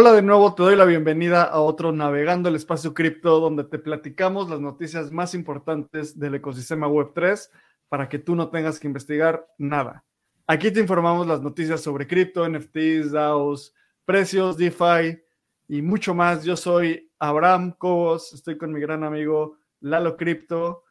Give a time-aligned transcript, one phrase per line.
[0.00, 3.80] Hola de nuevo, te doy la bienvenida a otro Navegando el Espacio Cripto, donde te
[3.80, 7.50] platicamos las noticias más importantes del ecosistema Web3
[7.88, 10.04] para que tú no tengas que investigar nada.
[10.46, 13.74] Aquí te informamos las noticias sobre cripto, NFTs, DAOs,
[14.04, 15.18] precios, DeFi
[15.66, 16.44] y mucho más.
[16.44, 20.84] Yo soy Abraham Cobos, estoy con mi gran amigo Lalo Cripto.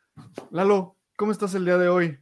[0.51, 2.19] Lalo, ¿cómo estás el día de hoy?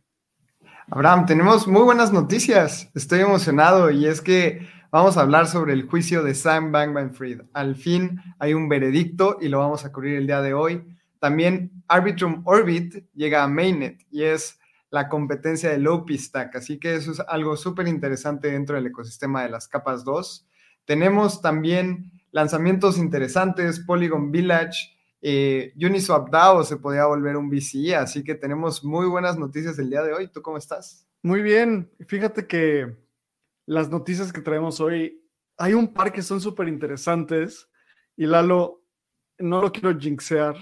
[0.91, 2.91] Abraham, tenemos muy buenas noticias.
[2.93, 7.41] Estoy emocionado y es que Vamos a hablar sobre el juicio de Sam Bankman-Fried.
[7.53, 10.83] Al fin hay un veredicto y lo vamos a cubrir el día de hoy.
[11.19, 14.59] También Arbitrum Orbit llega a Mainnet y es
[14.91, 19.43] la competencia de Lopi Stack, así que eso es algo súper interesante dentro del ecosistema
[19.43, 20.47] de las capas 2.
[20.85, 28.23] Tenemos también lanzamientos interesantes, Polygon Village, eh, Uniswap DAO se podría volver un VC, así
[28.23, 30.27] que tenemos muy buenas noticias el día de hoy.
[30.27, 31.07] ¿Tú cómo estás?
[31.23, 33.04] Muy bien, fíjate que
[33.65, 35.21] las noticias que traemos hoy,
[35.57, 37.69] hay un par que son súper interesantes
[38.15, 38.83] y Lalo,
[39.39, 40.55] no lo quiero jinxear,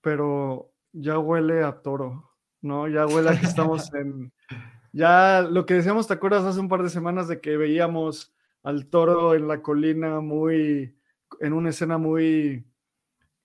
[0.00, 2.88] pero ya huele a toro, ¿no?
[2.88, 4.32] Ya huele a que estamos en...
[4.92, 8.32] Ya lo que decíamos, ¿te acuerdas hace un par de semanas de que veíamos
[8.62, 10.96] al toro en la colina muy,
[11.40, 12.64] en una escena muy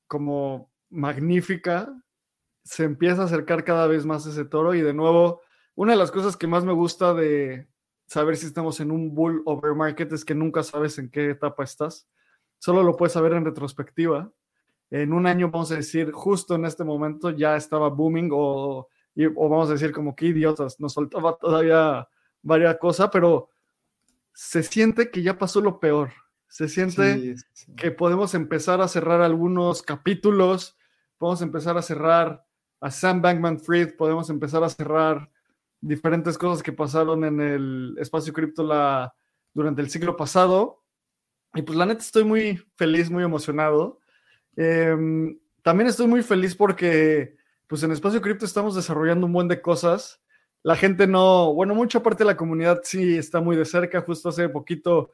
[0.05, 1.91] como magnífica?
[2.63, 5.41] Se empieza a acercar cada vez más ese toro y de nuevo,
[5.73, 7.67] una de las cosas que más me gusta de,
[8.09, 11.63] saber si estamos en un bull over market es que nunca sabes en qué etapa
[11.63, 12.07] estás.
[12.57, 14.31] Solo lo puedes saber en retrospectiva.
[14.89, 18.87] En un año vamos a decir, justo en este momento ya estaba booming o,
[19.35, 22.09] o vamos a decir como que idiotas, nos faltaba todavía
[22.41, 23.49] varias cosas, pero
[24.33, 26.09] se siente que ya pasó lo peor.
[26.47, 27.35] Se siente
[27.77, 30.75] que podemos empezar a cerrar algunos capítulos,
[31.19, 32.43] podemos empezar a cerrar
[32.81, 35.29] a Sam Bankman Fried, podemos empezar a cerrar
[35.81, 39.13] diferentes cosas que pasaron en el espacio cripto la,
[39.53, 40.83] durante el siglo pasado.
[41.53, 43.99] Y pues la neta estoy muy feliz, muy emocionado.
[44.55, 47.37] Em, también estoy muy feliz porque
[47.67, 50.21] pues en espacio cripto estamos desarrollando un buen de cosas.
[50.63, 54.01] La gente no, bueno, mucha parte de la comunidad sí está muy de cerca.
[54.01, 55.11] Justo hace poquito,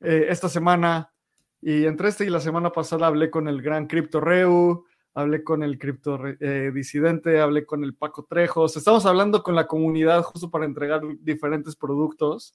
[0.00, 1.12] eh, esta semana,
[1.60, 5.62] y entre este y la semana pasada hablé con el gran Crypto Reu, hablé con
[5.62, 10.50] el cripto eh, disidente, hablé con el Paco Trejos, estamos hablando con la comunidad justo
[10.50, 12.54] para entregar diferentes productos.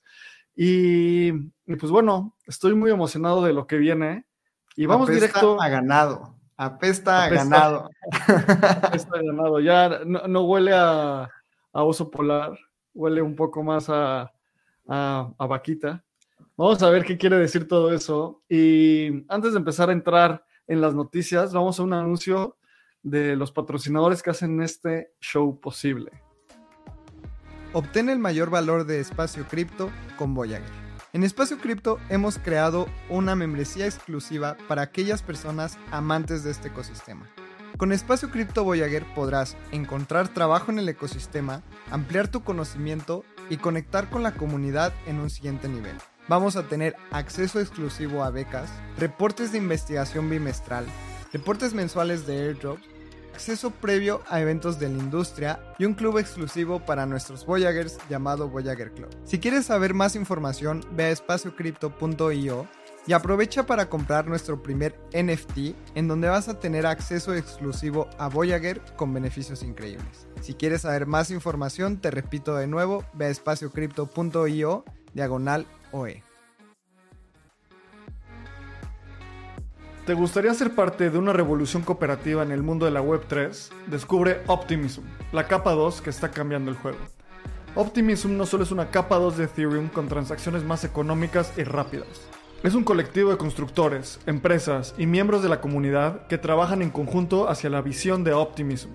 [0.55, 1.31] Y,
[1.65, 4.25] pues bueno, estoy muy emocionado de lo que viene.
[4.75, 5.61] Y vamos directo.
[5.61, 6.35] a ganado.
[6.57, 7.89] Apesta, a ganado.
[8.81, 9.61] Apesta a ganado.
[9.61, 11.29] Ya no, huele a,
[11.71, 12.59] oso polar,
[12.93, 14.33] huele un poco más a,
[14.85, 16.03] a, a vaquita.
[16.57, 18.41] Vamos a ver qué quiere decir todo eso.
[18.49, 22.55] Y antes de empezar a entrar en las noticias, vamos a un anuncio
[23.01, 26.11] de los patrocinadores que hacen este show posible.
[27.73, 30.89] Obtén el mayor valor de espacio cripto con Voyager.
[31.11, 37.27] En Espacio Cripto hemos creado una membresía exclusiva para aquellas personas amantes de este ecosistema.
[37.77, 44.11] Con Espacio Cripto Voyager podrás encontrar trabajo en el ecosistema, ampliar tu conocimiento y conectar
[44.11, 45.95] con la comunidad en un siguiente nivel.
[46.29, 48.69] Vamos a tener acceso exclusivo a becas,
[48.99, 50.85] reportes de investigación bimestral,
[51.33, 52.83] reportes mensuales de airdrops,
[53.33, 58.47] acceso previo a eventos de la industria y un club exclusivo para nuestros Voyagers llamado
[58.47, 59.09] Voyager Club.
[59.23, 62.67] Si quieres saber más información, ve a espaciocrypto.io
[63.07, 68.29] y aprovecha para comprar nuestro primer NFT en donde vas a tener acceso exclusivo a
[68.29, 70.27] Voyager con beneficios increíbles.
[70.41, 74.85] Si quieres saber más información, te repito de nuevo, ve a espaciocrypto.io
[75.15, 76.23] diagonal OE.
[80.05, 83.69] ¿Te gustaría ser parte de una revolución cooperativa en el mundo de la Web3?
[83.87, 86.97] Descubre Optimism, la capa 2 que está cambiando el juego.
[87.75, 92.07] Optimism no solo es una capa 2 de Ethereum con transacciones más económicas y rápidas.
[92.63, 97.47] Es un colectivo de constructores, empresas y miembros de la comunidad que trabajan en conjunto
[97.47, 98.89] hacia la visión de Optimism,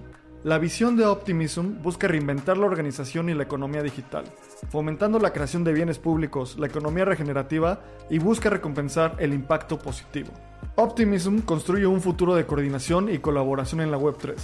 [0.44, 4.26] la visión de Optimism busca reinventar la organización y la economía digital,
[4.68, 7.80] fomentando la creación de bienes públicos, la economía regenerativa
[8.10, 10.28] y busca recompensar el impacto positivo.
[10.76, 14.34] Optimism construye un futuro de coordinación y colaboración en la Web3.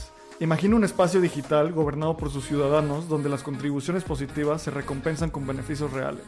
[0.40, 5.46] Imagina un espacio digital gobernado por sus ciudadanos donde las contribuciones positivas se recompensan con
[5.46, 6.24] beneficios reales.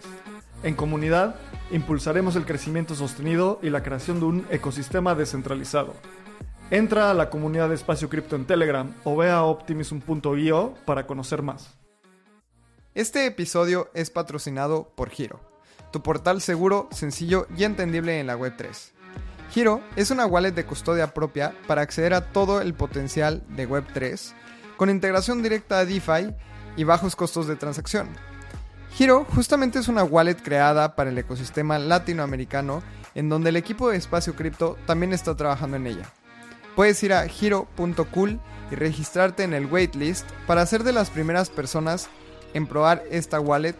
[0.65, 1.37] En comunidad,
[1.71, 5.95] impulsaremos el crecimiento sostenido y la creación de un ecosistema descentralizado
[6.73, 11.43] Entra a la comunidad de Espacio Cripto en Telegram o ve a optimism.io para conocer
[11.43, 11.75] más.
[12.95, 15.39] Este episodio es patrocinado por Giro,
[15.91, 18.93] tu portal seguro, sencillo y entendible en la Web3.
[19.51, 24.33] Giro es una wallet de custodia propia para acceder a todo el potencial de Web3,
[24.79, 26.35] con integración directa a DeFi
[26.79, 28.09] y bajos costos de transacción.
[28.95, 32.83] Giro justamente es una wallet creada para el ecosistema latinoamericano
[33.15, 36.11] en donde el equipo de Espacio Cripto también está trabajando en ella.
[36.75, 38.41] Puedes ir a hero.cool
[38.71, 42.09] y registrarte en el waitlist para ser de las primeras personas
[42.55, 43.77] en probar esta wallet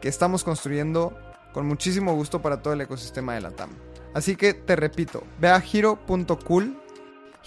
[0.00, 1.18] que estamos construyendo
[1.52, 3.70] con muchísimo gusto para todo el ecosistema de la TAM.
[4.14, 6.80] Así que te repito, ve a hero.cool.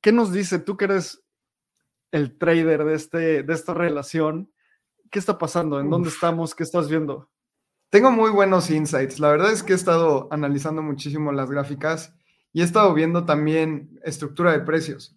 [0.00, 1.24] ¿Qué nos dice tú que eres
[2.12, 4.52] el trader de, este, de esta relación?
[5.10, 5.80] ¿Qué está pasando?
[5.80, 6.54] ¿En dónde estamos?
[6.54, 7.30] ¿Qué estás viendo?
[7.90, 9.20] Tengo muy buenos insights.
[9.20, 12.14] La verdad es que he estado analizando muchísimo las gráficas
[12.56, 15.14] y he estado viendo también estructura de precios.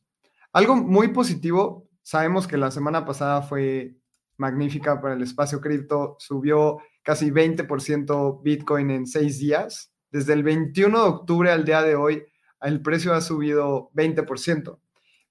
[0.51, 3.95] Algo muy positivo, sabemos que la semana pasada fue
[4.35, 9.93] magnífica para el espacio cripto, subió casi 20% Bitcoin en seis días.
[10.11, 12.25] Desde el 21 de octubre al día de hoy,
[12.59, 14.77] el precio ha subido 20%.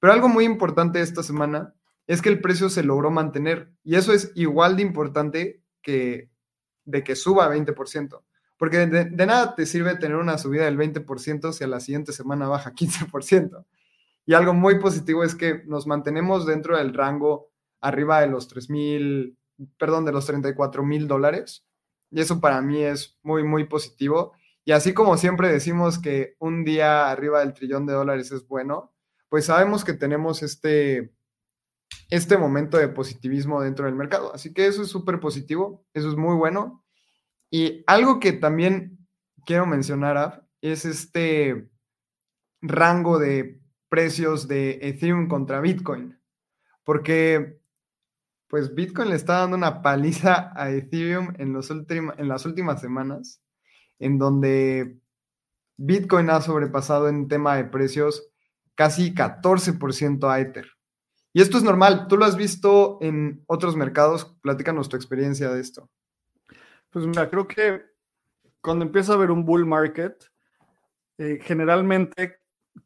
[0.00, 1.74] Pero algo muy importante esta semana
[2.06, 6.30] es que el precio se logró mantener y eso es igual de importante que
[6.86, 8.22] de que suba 20%.
[8.58, 12.12] Porque de, de, nada te sirve tener una subida del 20% si a la siguiente
[12.12, 13.64] semana baja 15%.
[14.26, 17.50] Y algo muy positivo es que nos mantenemos dentro del rango
[17.80, 19.38] arriba de los 3 mil,
[19.78, 21.64] perdón, de los 34 mil dólares.
[22.10, 24.32] Y eso para mí es muy, muy positivo.
[24.64, 28.92] Y así como siempre decimos que un día arriba del trillón de dólares es bueno,
[29.28, 31.14] pues sabemos que tenemos este,
[32.10, 34.34] este momento de positivismo dentro del mercado.
[34.34, 36.84] Así que eso es súper positivo, eso es muy bueno.
[37.50, 38.98] Y algo que también
[39.46, 41.70] quiero mencionar, es este
[42.60, 46.18] rango de precios de Ethereum contra Bitcoin.
[46.84, 47.58] Porque
[48.48, 53.42] pues Bitcoin le está dando una paliza a Ethereum en, los en las últimas semanas,
[53.98, 54.98] en donde
[55.76, 58.30] Bitcoin ha sobrepasado en tema de precios
[58.74, 60.66] casi 14% a Ether.
[61.32, 65.60] Y esto es normal, tú lo has visto en otros mercados, platícanos tu experiencia de
[65.60, 65.90] esto.
[66.98, 67.84] Pues mira, creo que
[68.60, 70.20] cuando empieza a haber un bull market,
[71.16, 72.40] eh, generalmente,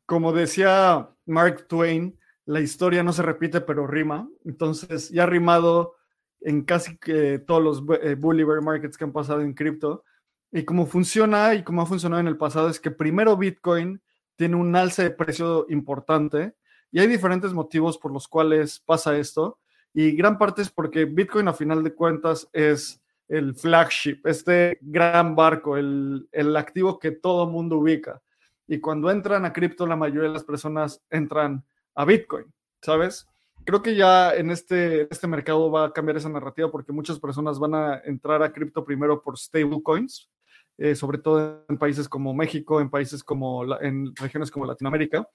[0.05, 4.29] como decía Mark Twain, la historia no se repite, pero rima.
[4.45, 5.95] Entonces, ya ha rimado
[6.43, 6.99] en casi
[7.47, 10.05] todos los eh, bully bear markets que han pasado en cripto.
[10.51, 14.03] Y cómo funciona y cómo ha funcionado en el pasado es que primero Bitcoin
[14.37, 16.55] tiene un alza de precio importante
[16.91, 19.59] y hay diferentes motivos por los cuales pasa esto.
[19.95, 23.02] Y gran parte es porque Bitcoin a final de cuentas es
[23.33, 28.21] el flagship, este gran barco, el, el activo que todo mundo ubica.
[28.69, 32.45] Y cuando entran a cripto, la mayoría de las personas entran a Bitcoin,
[32.83, 33.27] ¿sabes?
[33.65, 37.59] Creo que ya en este, este mercado va a cambiar esa narrativa porque muchas personas
[37.59, 40.31] van a entrar a cripto primero por stablecoins,
[40.77, 45.27] eh, sobre todo en países como México, en países como, en regiones como Latinoamérica.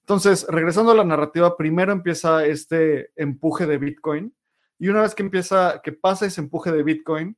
[0.00, 4.34] Entonces, regresando a la narrativa, primero empieza este empuje de Bitcoin
[4.78, 7.36] y una vez que empieza, que pasa ese empuje de Bitcoin,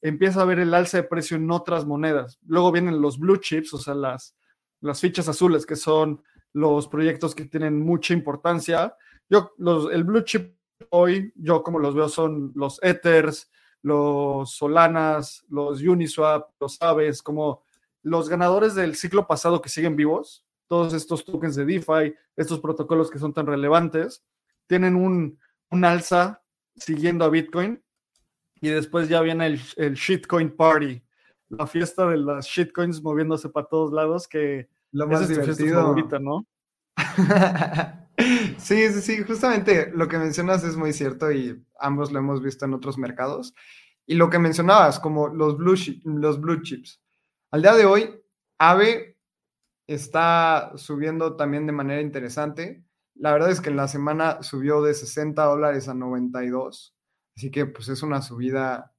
[0.00, 2.38] empieza a ver el alza de precio en otras monedas.
[2.46, 4.36] Luego vienen los blue chips, o sea, las,
[4.80, 8.96] las fichas azules, que son los proyectos que tienen mucha importancia.
[9.28, 10.56] Yo, los, el blue chip
[10.90, 13.50] hoy, yo como los veo, son los Ethers,
[13.82, 17.64] los Solanas, los Uniswap, los Aves, como
[18.02, 23.10] los ganadores del ciclo pasado que siguen vivos, todos estos tokens de DeFi, estos protocolos
[23.10, 24.24] que son tan relevantes,
[24.66, 25.38] tienen un,
[25.70, 26.42] un alza
[26.78, 27.82] siguiendo a Bitcoin
[28.60, 31.02] y después ya viene el, el shitcoin party,
[31.48, 35.82] la fiesta de las shitcoins moviéndose para todos lados que lo más divertido.
[35.82, 36.46] Favorita, ¿no?
[38.58, 42.64] sí, sí, sí, justamente lo que mencionas es muy cierto y ambos lo hemos visto
[42.64, 43.54] en otros mercados.
[44.06, 47.02] Y lo que mencionabas, como los blue, los blue chips.
[47.50, 48.22] Al día de hoy,
[48.58, 49.18] AVE
[49.86, 52.84] está subiendo también de manera interesante.
[53.18, 56.94] La verdad es que en la semana subió de 60 dólares a 92.
[57.36, 58.92] Así que pues es una subida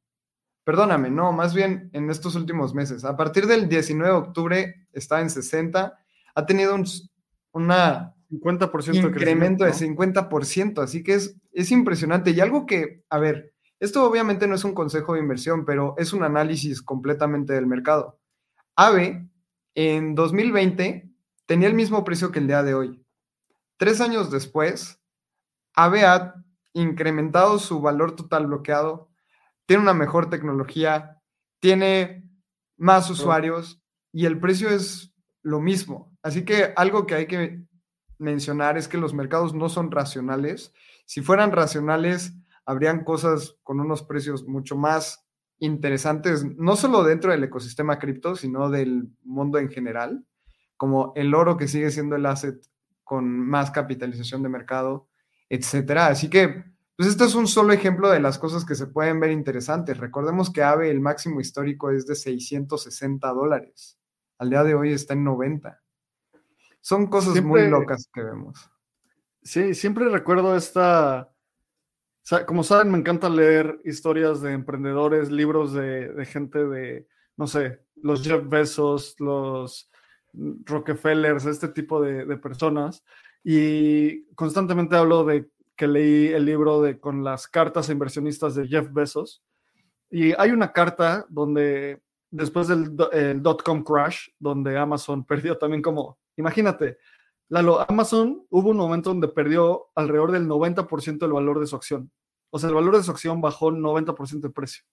[0.69, 3.03] perdóname, no, más bien en estos últimos meses.
[3.03, 5.97] A partir del 19 de octubre está en 60,
[6.35, 6.85] ha tenido un
[7.51, 12.29] una 50% incremento de 50%, así que es, es impresionante.
[12.29, 16.13] Y algo que, a ver, esto obviamente no es un consejo de inversión, pero es
[16.13, 18.19] un análisis completamente del mercado.
[18.75, 19.27] AVE
[19.73, 21.09] en 2020
[21.47, 23.03] tenía el mismo precio que el día de hoy.
[23.79, 25.01] Tres años después,
[25.73, 26.35] AVE ha
[26.73, 29.07] incrementado su valor total bloqueado,
[29.65, 31.21] tiene una mejor tecnología,
[31.61, 32.29] tiene
[32.75, 33.81] más usuarios
[34.11, 36.13] y el precio es lo mismo.
[36.21, 37.63] Así que algo que hay que
[38.17, 40.73] mencionar es que los mercados no son racionales.
[41.05, 42.33] Si fueran racionales,
[42.65, 45.25] habrían cosas con unos precios mucho más
[45.57, 50.25] interesantes, no solo dentro del ecosistema cripto, sino del mundo en general,
[50.75, 52.61] como el oro que sigue siendo el asset
[53.09, 55.07] con más capitalización de mercado,
[55.49, 56.09] etcétera.
[56.09, 56.63] Así que,
[56.95, 59.97] pues esto es un solo ejemplo de las cosas que se pueden ver interesantes.
[59.97, 63.97] Recordemos que AVE, el máximo histórico es de 660 dólares.
[64.37, 65.81] Al día de hoy está en 90.
[66.81, 68.69] Son cosas muy locas que vemos.
[69.41, 71.33] Sí, siempre recuerdo esta.
[72.45, 78.23] Como saben, me encanta leer historias de emprendedores, libros de, gente de, no sé, los
[78.23, 79.89] Jeff Bezos, los
[80.33, 83.03] Rockefellers, este tipo de, personas.
[83.43, 88.67] Y constantemente hablo de que leí el libro de con las cartas a inversionistas de
[88.67, 89.43] Jeff Bezos.
[90.09, 92.95] Y hay una carta donde, después del
[93.41, 96.99] dot-com crash, donde Amazon perdió también como Imagínate,
[97.49, 102.11] Lalo, Amazon hubo un momento donde perdió alrededor del 90% del valor de su acción.
[102.51, 104.83] O sea, el valor de su acción bajó 90% de precio.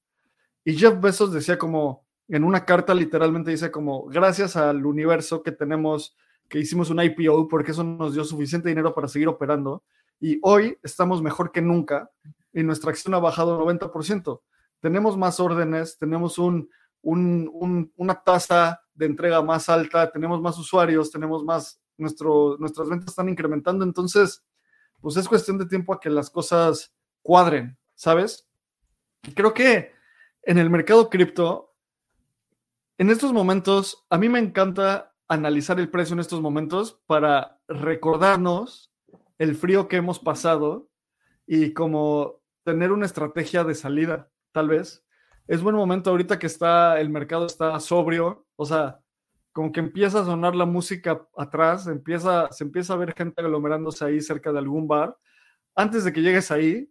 [0.64, 5.52] Y Jeff Bezos decía como, en una carta literalmente dice como, gracias al universo que
[5.52, 6.16] tenemos,
[6.48, 9.84] que hicimos un IPO, porque eso nos dio suficiente dinero para seguir operando.
[10.20, 12.10] Y hoy estamos mejor que nunca
[12.52, 14.40] y nuestra acción ha bajado 90%.
[14.80, 16.70] Tenemos más órdenes, tenemos un,
[17.02, 23.28] una tasa de entrega más alta, tenemos más usuarios, tenemos más, nuestro, nuestras ventas están
[23.28, 24.42] incrementando, entonces,
[25.00, 28.48] pues es cuestión de tiempo a que las cosas cuadren, ¿sabes?
[29.34, 29.92] Creo que
[30.42, 31.65] en el mercado cripto,
[32.98, 38.92] en estos momentos, a mí me encanta analizar el precio en estos momentos para recordarnos
[39.38, 40.88] el frío que hemos pasado
[41.46, 45.04] y como tener una estrategia de salida, tal vez.
[45.46, 49.00] Es buen momento ahorita que está el mercado está sobrio, o sea,
[49.52, 54.04] como que empieza a sonar la música atrás, empieza, se empieza a ver gente aglomerándose
[54.04, 55.16] ahí cerca de algún bar.
[55.74, 56.90] Antes de que llegues ahí,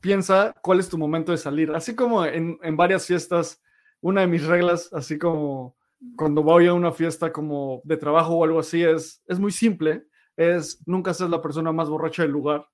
[0.00, 1.70] piensa cuál es tu momento de salir.
[1.70, 3.62] Así como en, en varias fiestas,
[4.02, 5.76] una de mis reglas, así como
[6.16, 10.04] cuando voy a una fiesta como de trabajo o algo así, es, es muy simple,
[10.36, 12.66] es nunca ser la persona más borracha del lugar,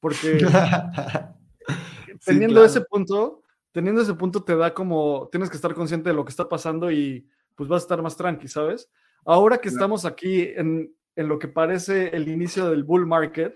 [0.00, 0.38] porque
[2.24, 6.24] teniendo ese punto, teniendo ese punto te da como, tienes que estar consciente de lo
[6.24, 8.90] que está pasando y pues vas a estar más tranqui, ¿sabes?
[9.24, 13.54] Ahora que estamos aquí en, en, lo que parece el inicio del bull market,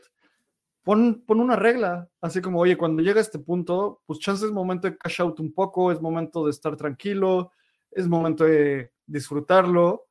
[0.87, 4.53] pon, pon, una regla, así como, oye, cuando llega a este punto, pues chance es
[4.53, 7.51] momento de cash out un poco, es momento de estar tranquilo,
[7.91, 10.07] es momento de disfrutarlo,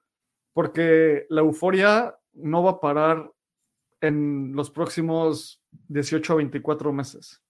[0.51, 3.31] porque la euforia no va a parar
[4.01, 7.41] en los próximos 18 a 24 meses.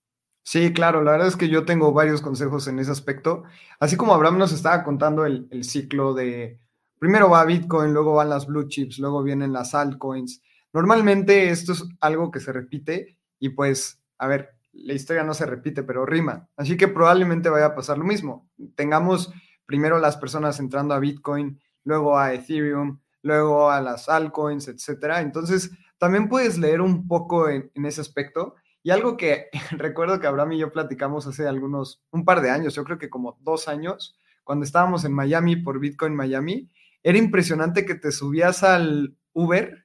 [0.43, 3.41] Sí, claro, la verdad es que yo tengo varios consejos en ese aspecto.
[3.79, 6.59] Así como Abraham nos estaba contando el, ciclo de,
[6.99, 10.43] primero va Bitcoin, luego van las blue chips, luego vienen las altcoins.
[10.75, 15.45] Normalmente esto es algo que se repite y pues, a ver, la historia no se
[15.45, 16.49] repite, pero rima.
[16.57, 18.49] Así que probablemente vaya a pasar lo mismo.
[18.75, 19.31] Tengamos
[19.65, 25.21] primero las personas entrando a Bitcoin, luego a Ethereum, luego a las altcoins, etcétera.
[25.21, 30.51] Entonces, también puedes leer un poco en ese aspecto y algo que recuerdo que Abraham
[30.51, 34.15] y yo platicamos hace algunos, un par de años, yo creo que como dos años,
[34.43, 36.69] cuando estábamos en Miami por Bitcoin Miami,
[37.01, 39.84] era impresionante que te subías al Uber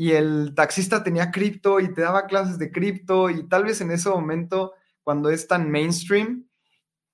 [0.00, 3.90] y el taxista tenía cripto y te daba clases de cripto y tal vez en
[3.90, 6.48] ese momento, cuando es tan mainstream,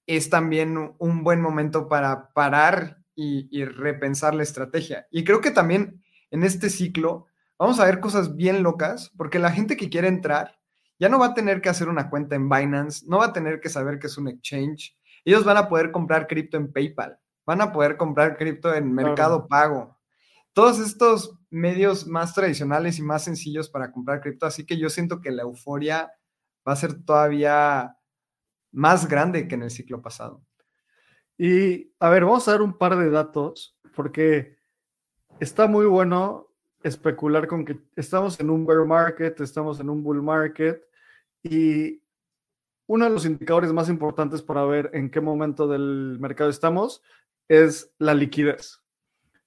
[0.07, 5.07] es también un buen momento para parar y, y repensar la estrategia.
[5.11, 7.25] Y creo que también en este ciclo
[7.59, 10.59] vamos a ver cosas bien locas, porque la gente que quiere entrar
[10.99, 13.61] ya no va a tener que hacer una cuenta en Binance, no va a tener
[13.61, 14.95] que saber que es un exchange.
[15.25, 19.49] Ellos van a poder comprar cripto en PayPal, van a poder comprar cripto en Mercado
[19.49, 19.97] Pago.
[20.53, 25.21] Todos estos medios más tradicionales y más sencillos para comprar cripto, así que yo siento
[25.21, 26.13] que la euforia
[26.67, 27.97] va a ser todavía
[28.73, 30.43] más grande que en el ciclo pasado.
[31.39, 34.57] Y a ver, vamos a dar un par de datos, porque
[35.41, 36.49] está muy bueno
[36.83, 40.85] especular con que estamos en un bear market, estamos en un bull market
[41.43, 42.03] y
[42.87, 47.03] uno de los indicadores más importantes para ver en qué momento del mercado estamos
[47.49, 48.81] es la liquidez.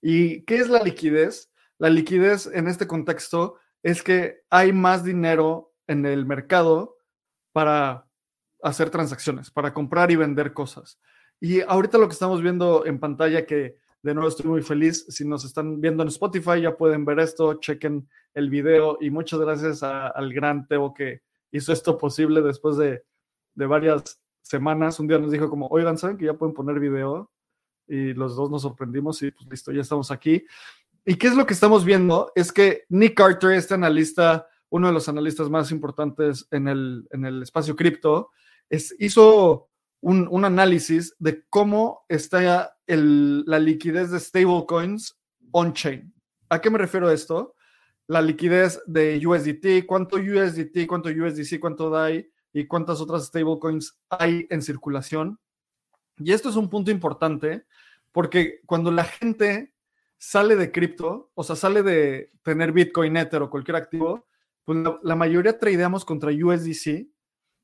[0.01, 1.51] ¿Y qué es la liquidez?
[1.79, 6.97] La liquidez en este contexto es que hay más dinero en el mercado
[7.51, 8.07] para
[8.61, 10.99] hacer transacciones, para comprar y vender cosas.
[11.39, 15.27] Y ahorita lo que estamos viendo en pantalla, que de nuevo estoy muy feliz, si
[15.27, 19.83] nos están viendo en Spotify ya pueden ver esto, chequen el video y muchas gracias
[19.83, 23.03] al gran Teo que hizo esto posible después de,
[23.55, 24.99] de varias semanas.
[24.99, 27.31] Un día nos dijo como, oigan, ¿saben que ya pueden poner video?
[27.87, 30.45] Y los dos nos sorprendimos y pues listo, ya estamos aquí.
[31.09, 32.33] ¿Y qué es lo que estamos viendo?
[32.35, 37.23] Es que Nick Carter, este analista, uno de los analistas más importantes en el, en
[37.23, 38.31] el espacio cripto,
[38.99, 39.69] hizo
[40.01, 45.17] un, un, análisis de cómo está el, la liquidez de stablecoins
[45.51, 46.13] on-chain.
[46.49, 47.55] ¿A qué me refiero esto?
[48.07, 54.45] La liquidez de USDT, cuánto USDT, cuánto USDC, cuánto DAI y cuántas otras stablecoins hay
[54.49, 55.39] en circulación.
[56.17, 57.63] Y esto es un punto importante
[58.11, 59.71] porque cuando la gente
[60.17, 64.27] sale de cripto, o sea, sale de tener Bitcoin, Ether o cualquier activo,
[64.63, 67.07] pues la, mayoría tradeamos contra USDC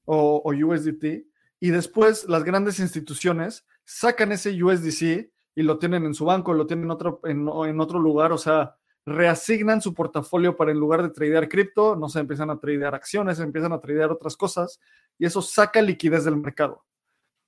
[0.05, 1.25] o, o, USDT
[1.59, 6.65] y después las grandes instituciones sacan ese USDC y lo tienen en su banco, lo
[6.65, 11.09] tienen otro, en, en otro lugar, o sea, reasignan su portafolio para en lugar de
[11.09, 14.79] tradear cripto, no se empiezan a tradear acciones, empiezan a tradear otras cosas
[15.17, 16.85] y eso saca liquidez del mercado.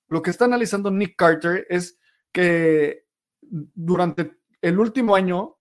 [0.07, 1.97] Lo que está analizando Nick Carter es
[2.31, 3.05] que
[3.41, 5.57] durante el último año,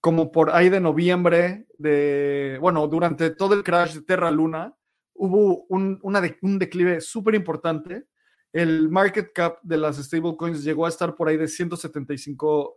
[0.00, 4.74] como por ahí de noviembre, de, bueno, durante todo el crash de Terra Luna,
[5.14, 8.06] hubo un, una un declive súper importante.
[8.52, 12.74] El market cap de las stablecoins llegó a estar por ahí de 175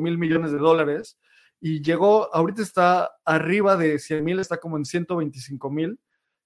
[0.00, 1.16] mil millones de dólares
[1.60, 6.00] y llegó, ahorita está arriba de 100 mil, está como en 125 mil,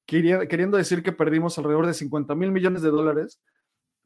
[0.04, 3.40] queriendo decir que perdimos alrededor de 50 mil millones de dólares,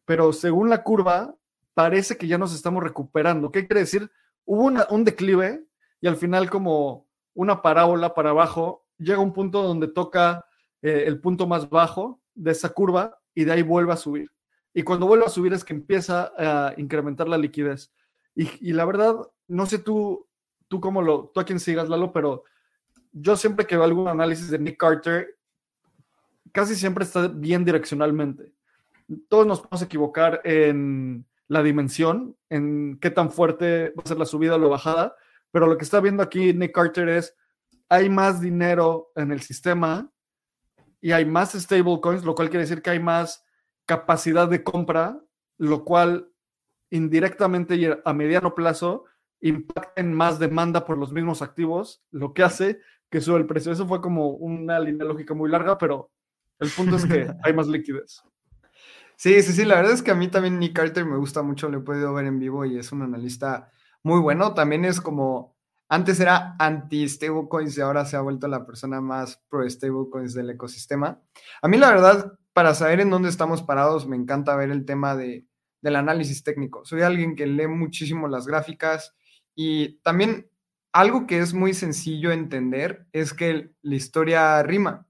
[0.04, 1.34] pero según la curva,
[1.74, 3.50] parece que ya nos estamos recuperando.
[3.50, 4.10] ¿Qué quiere decir?
[4.52, 5.64] Hubo un declive
[6.00, 10.44] y al final como una parábola para abajo, llega un punto donde toca
[10.82, 14.28] eh, el punto más bajo de esa curva y de ahí vuelve a subir.
[14.74, 17.92] Y cuando vuelve a subir es que empieza a incrementar la liquidez.
[18.34, 20.26] Y, la verdad, no sé tú
[20.66, 22.42] tú como lo, tú a quien sigas, Lalo, pero
[23.12, 25.38] yo siempre que veo algún análisis de Nick Carter,
[26.50, 28.52] casi siempre está bien direccionalmente.
[29.28, 34.24] Todos nos podemos equivocar en la dimensión, en qué tan fuerte va a ser la
[34.24, 35.16] subida o la bajada,
[35.50, 37.36] pero lo que está viendo aquí Nick Carter es,
[37.88, 40.12] hay más dinero en el sistema
[41.00, 43.44] y hay más stablecoins, lo cual quiere decir que hay más
[43.84, 45.20] capacidad de compra,
[45.58, 46.30] lo cual
[46.88, 49.06] indirectamente y a mediano plazo
[49.40, 53.72] impacten más demanda por los mismos activos, lo que hace que sube el precio.
[53.72, 56.12] Eso fue como una línea lógica muy larga, pero
[56.60, 58.22] el punto es que hay más liquidez.
[59.20, 61.68] Sí, sí, sí, la verdad es que a mí también Nick Carter me gusta mucho,
[61.68, 63.70] lo he podido ver en vivo y es un analista
[64.02, 64.54] muy bueno.
[64.54, 65.59] También es como,
[65.90, 71.20] antes era anti-stablecoins y ahora se ha vuelto la persona más pro-stablecoins del ecosistema.
[71.61, 75.14] A mí la verdad, para saber en dónde estamos parados, me encanta ver el tema
[75.14, 75.46] de,
[75.83, 76.87] del análisis técnico.
[76.87, 79.14] Soy alguien que lee muchísimo las gráficas,
[79.54, 80.50] y también
[80.94, 85.06] algo que es muy sencillo entender es que la historia rima.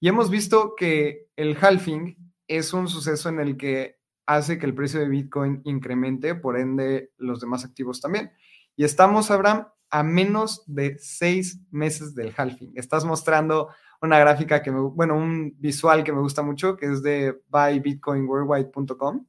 [0.00, 4.74] Y hemos visto que el halving es un suceso en el que hace que el
[4.74, 8.32] precio de Bitcoin incremente, por ende los demás activos también.
[8.76, 12.72] Y estamos, Abraham, a menos de seis meses del halving.
[12.76, 13.70] Estás mostrando
[14.02, 19.26] una gráfica que me, bueno, un visual que me gusta mucho, que es de buybitcoinworldwide.com,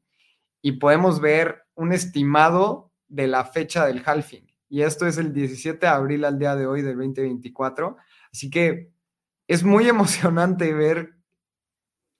[0.61, 5.85] y podemos ver un estimado de la fecha del halving y esto es el 17
[5.85, 7.97] de abril al día de hoy del 2024.
[8.31, 8.89] Así que
[9.45, 11.17] es muy emocionante ver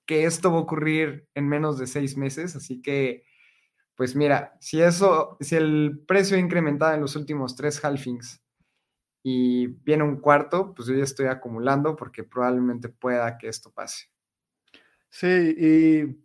[0.06, 2.56] que esto va a ocurrir en menos de seis meses.
[2.56, 3.24] Así que,
[3.94, 8.42] pues mira, si eso, si el precio ha incrementado en los últimos tres halfings
[9.22, 14.06] y viene un cuarto, pues yo ya estoy acumulando porque probablemente pueda que esto pase.
[15.10, 16.22] Sí, y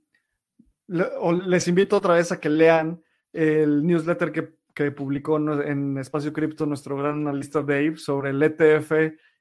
[0.87, 6.67] les invito otra vez a que lean el newsletter que que publicó en Espacio Cripto
[6.67, 8.91] nuestro gran analista Dave sobre el ETF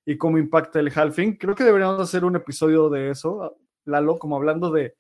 [0.06, 1.36] y cómo impacta el halving.
[1.36, 3.54] Creo que deberíamos hacer un episodio de eso,
[3.86, 4.94] Lalo, como hablando de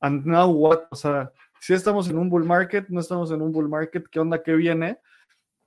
[0.00, 3.52] and now what, o sea, si estamos en un bull market, no estamos en un
[3.52, 4.98] bull market, ¿qué onda, qué viene?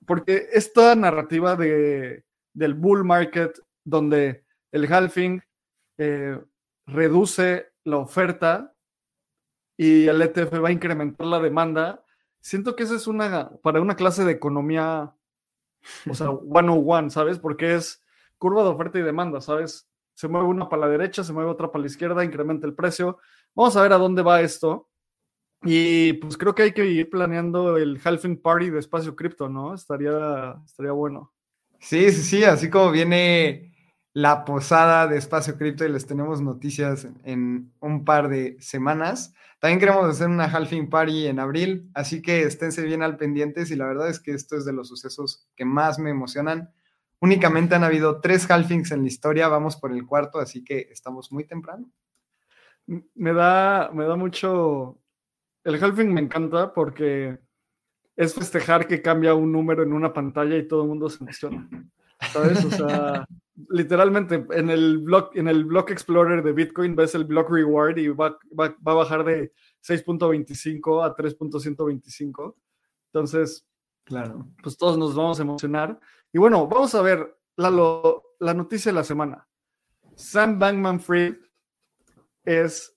[0.05, 5.41] Porque esta narrativa de, del bull market, donde el halving
[5.97, 6.37] eh,
[6.85, 8.73] reduce la oferta
[9.77, 12.03] y el ETF va a incrementar la demanda,
[12.41, 15.15] siento que esa es una, para una clase de economía,
[16.09, 17.39] o sea, 101, ¿sabes?
[17.39, 18.03] Porque es
[18.37, 19.87] curva de oferta y demanda, ¿sabes?
[20.15, 23.19] Se mueve una para la derecha, se mueve otra para la izquierda, incrementa el precio.
[23.53, 24.89] Vamos a ver a dónde va esto.
[25.61, 29.73] Y pues creo que hay que ir planeando el halving party de espacio cripto, ¿no?
[29.73, 31.33] Estaría, estaría bueno.
[31.79, 33.73] Sí, sí, sí, así como viene
[34.13, 39.33] la posada de espacio cripto y les tenemos noticias en un par de semanas.
[39.59, 43.75] También queremos hacer una halving party en abril, así que esténse bien al pendientes y
[43.75, 46.71] la verdad es que esto es de los sucesos que más me emocionan.
[47.25, 51.31] Únicamente han habido tres halvings en la historia, vamos por el cuarto, así que estamos
[51.31, 51.89] muy temprano.
[52.85, 54.99] Me da, me da mucho
[55.63, 57.39] el halving me encanta porque
[58.15, 61.67] es festejar que cambia un número en una pantalla y todo el mundo se emociona.
[62.31, 62.63] ¿Sabes?
[62.63, 63.25] O sea,
[63.69, 68.09] literalmente en el block, en el block explorer de Bitcoin ves el block reward y
[68.09, 69.51] va, va, va a bajar de
[69.83, 72.53] 6.25 a 3.125.
[73.07, 73.65] Entonces,
[74.05, 75.99] claro, pues todos nos vamos a emocionar.
[76.31, 77.69] Y bueno, vamos a ver la,
[78.39, 79.47] la noticia de la semana.
[80.15, 81.35] Sam Bankman Fried
[82.45, 82.95] es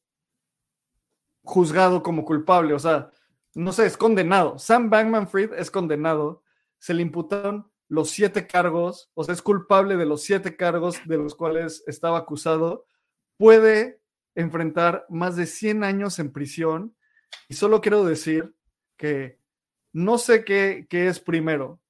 [1.42, 3.10] juzgado como culpable, o sea,
[3.54, 4.58] no sé, es condenado.
[4.58, 6.44] Sam Bankman Fried es condenado,
[6.78, 11.16] se le imputaron los siete cargos, o sea, es culpable de los siete cargos de
[11.16, 12.86] los cuales estaba acusado,
[13.38, 14.02] puede
[14.34, 16.94] enfrentar más de 100 años en prisión
[17.48, 18.54] y solo quiero decir
[18.96, 19.40] que
[19.92, 21.80] no sé qué, qué es primero,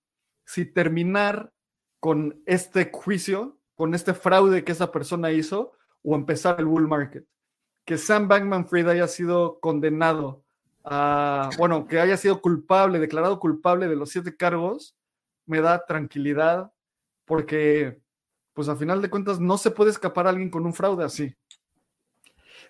[0.45, 1.53] si terminar
[2.01, 7.27] con este juicio, con este fraude que esa persona hizo, o empezar el bull market
[7.89, 10.45] que Sam Bankman Fried haya sido condenado
[10.85, 14.95] a, bueno, que haya sido culpable, declarado culpable de los siete cargos,
[15.47, 16.71] me da tranquilidad
[17.25, 18.03] porque,
[18.53, 21.35] pues a final de cuentas, no se puede escapar a alguien con un fraude así.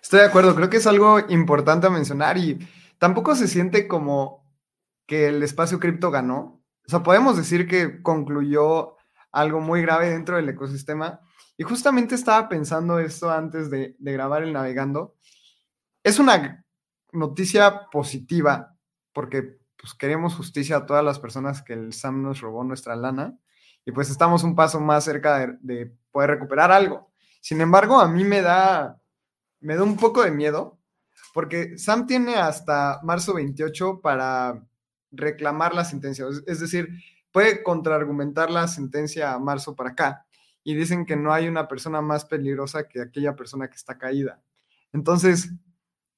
[0.01, 2.57] Estoy de acuerdo, creo que es algo importante mencionar y
[2.97, 4.48] tampoco se siente como
[5.09, 6.61] que el espacio cripto ganó.
[6.85, 8.95] O sea, podemos decir que concluyó
[9.31, 11.19] algo muy grave dentro del ecosistema,
[11.57, 15.17] y justamente estaba pensando esto antes de, grabar el navegando.
[16.01, 16.63] Es una
[17.11, 18.77] noticia positiva
[19.11, 23.37] porque pues, queremos justicia a todas las personas que el SAM nos robó nuestra lana
[23.83, 27.11] y pues estamos un paso más cerca de, de, poder recuperar algo.
[27.41, 29.01] Sin embargo, a mí me da,
[29.59, 30.79] me da un poco de miedo
[31.33, 34.65] porque Sam tiene hasta marzo 28 para
[35.11, 36.25] reclamar la sentencia.
[36.47, 36.89] Es decir,
[37.31, 40.25] puede contraargumentar la sentencia a marzo para acá
[40.63, 44.41] y dicen que no hay una persona más peligrosa que aquella persona que está caída.
[44.93, 45.51] Entonces,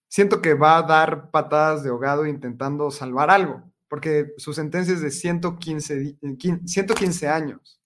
[0.07, 5.01] siento que va a dar patadas de ahogado intentando salvar algo, porque su sentencia es
[5.01, 6.17] de 115,
[6.65, 7.79] 115 años.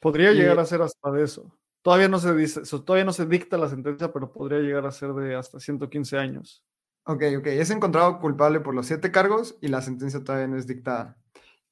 [0.00, 1.54] Podría llegar a ser hasta de eso.
[1.82, 5.12] Todavía no se dice, todavía no se dicta la sentencia, pero podría llegar a ser
[5.14, 6.62] de hasta 115 años.
[7.04, 7.46] Ok, ok.
[7.46, 11.16] Es encontrado culpable por los siete cargos y la sentencia todavía no es dictada.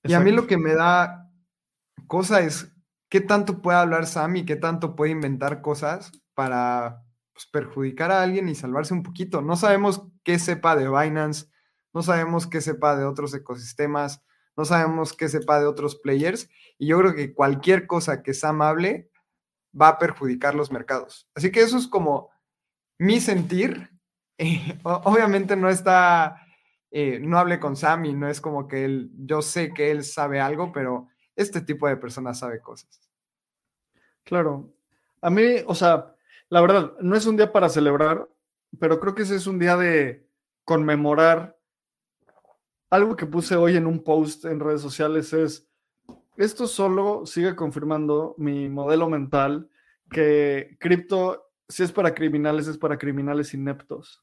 [0.05, 1.31] Y a mí lo que me da
[2.07, 2.73] cosa es
[3.09, 8.23] qué tanto puede hablar Sam y qué tanto puede inventar cosas para pues, perjudicar a
[8.23, 9.43] alguien y salvarse un poquito.
[9.43, 11.47] No sabemos qué sepa de Binance,
[11.93, 14.23] no sabemos qué sepa de otros ecosistemas,
[14.57, 18.63] no sabemos qué sepa de otros players y yo creo que cualquier cosa que Sam
[18.63, 19.11] hable
[19.81, 21.29] va a perjudicar los mercados.
[21.35, 22.31] Así que eso es como
[22.99, 23.91] mi sentir.
[24.83, 26.47] obviamente no está,
[26.91, 30.05] eh, no hable con Sam y no es como que él, yo sé que él
[30.05, 33.01] sabe algo, pero este tipo de personas sabe cosas.
[34.25, 34.73] Claro.
[35.21, 36.15] A mí, o sea,
[36.49, 38.29] la verdad, no es un día para celebrar,
[38.79, 40.27] pero creo que ese es un día de
[40.65, 41.59] conmemorar.
[42.91, 45.69] Algo que puse hoy en un post en redes sociales es,
[46.37, 49.69] esto solo sigue confirmando mi modelo mental
[50.11, 54.23] que cripto, si es para criminales, es para criminales ineptos.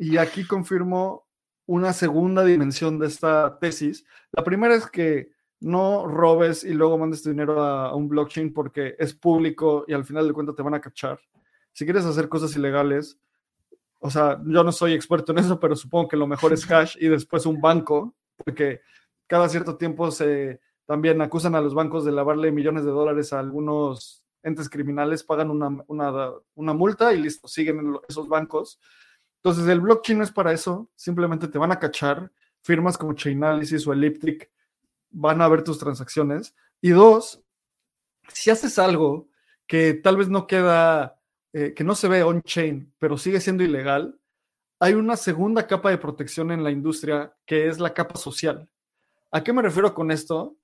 [0.00, 1.28] Y aquí confirmo
[1.66, 4.06] una segunda dimensión de esta tesis.
[4.32, 8.96] La primera es que no robes y luego mandes tu dinero a, un blockchain porque
[8.98, 11.20] es público y al final de cuentas te van a cachar.
[11.72, 13.20] Si quieres hacer cosas ilegales,
[13.98, 16.96] o sea, yo no soy experto en eso, pero supongo que lo mejor es cash
[16.98, 18.80] y después un banco, porque
[19.26, 23.38] cada cierto tiempo se también acusan a los bancos de lavarle millones de dólares a
[23.38, 25.84] algunos entes criminales, pagan una,
[26.54, 28.80] una multa y listo, siguen esos bancos.
[29.42, 32.30] Entonces, el blockchain no es para eso, simplemente te van a cachar.
[32.62, 34.50] Firmas como Chainalysis o Elliptic
[35.10, 36.54] van a ver tus transacciones.
[36.82, 37.42] Y dos,
[38.32, 39.28] si haces algo
[39.66, 41.18] que tal vez no queda,
[41.52, 44.18] eh, que no se ve on-chain, pero sigue siendo ilegal,
[44.78, 48.68] hay una segunda capa de protección en la industria que es la capa social.
[49.30, 50.56] ¿A qué me refiero con esto?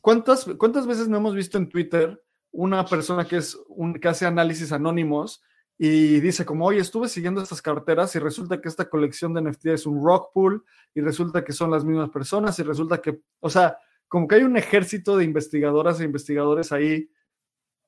[0.00, 4.26] ¿Cuántas, cuántas veces no hemos visto en Twitter una persona que, es un, que hace
[4.26, 5.42] análisis anónimos
[5.84, 9.66] y dice como, oye, estuve siguiendo estas carteras y resulta que esta colección de NFT
[9.66, 10.64] es un rock pool
[10.94, 14.44] y resulta que son las mismas personas y resulta que, o sea, como que hay
[14.44, 17.10] un ejército de investigadoras e investigadores ahí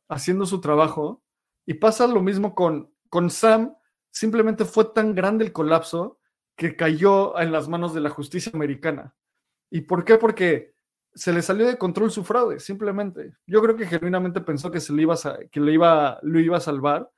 [0.09, 1.22] haciendo su trabajo
[1.66, 3.76] Y pasa lo mismo con, con Sam,
[4.11, 6.18] simplemente fue tan grande el colapso
[6.57, 9.14] que cayó en las manos de la justicia americana.
[9.70, 10.16] ¿Y por qué?
[10.18, 10.74] Porque
[11.14, 13.37] se le salió de control su fraude, simplemente.
[13.46, 15.14] Yo creo que genuinamente pensó que, se le iba
[15.52, 17.09] que le iba, lo iba a salvar.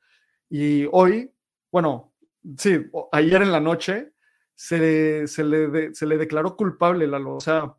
[0.49, 1.33] Y hoy,
[1.71, 2.13] bueno,
[2.57, 4.13] sí, ayer en la noche
[4.55, 7.37] se se le, se le declaró culpable, Lalo.
[7.37, 7.77] O sea,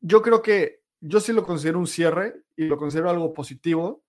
[0.00, 4.02] yo creo que yo sí lo considero un cierre y lo considero algo positivo,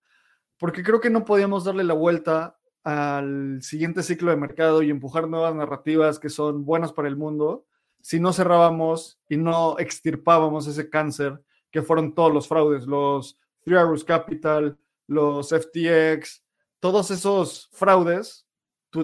[0.58, 5.28] porque creo que no podíamos darle la vuelta al siguiente ciclo de mercado y empujar
[5.28, 7.66] nuevas narrativas que son buenas para el mundo
[8.00, 11.40] si no cerrábamos y no extirpábamos ese cáncer
[11.70, 16.42] que fueron todos los fraudes, los Three Arrows Capital, los FTX,
[16.80, 18.46] todos esos fraudes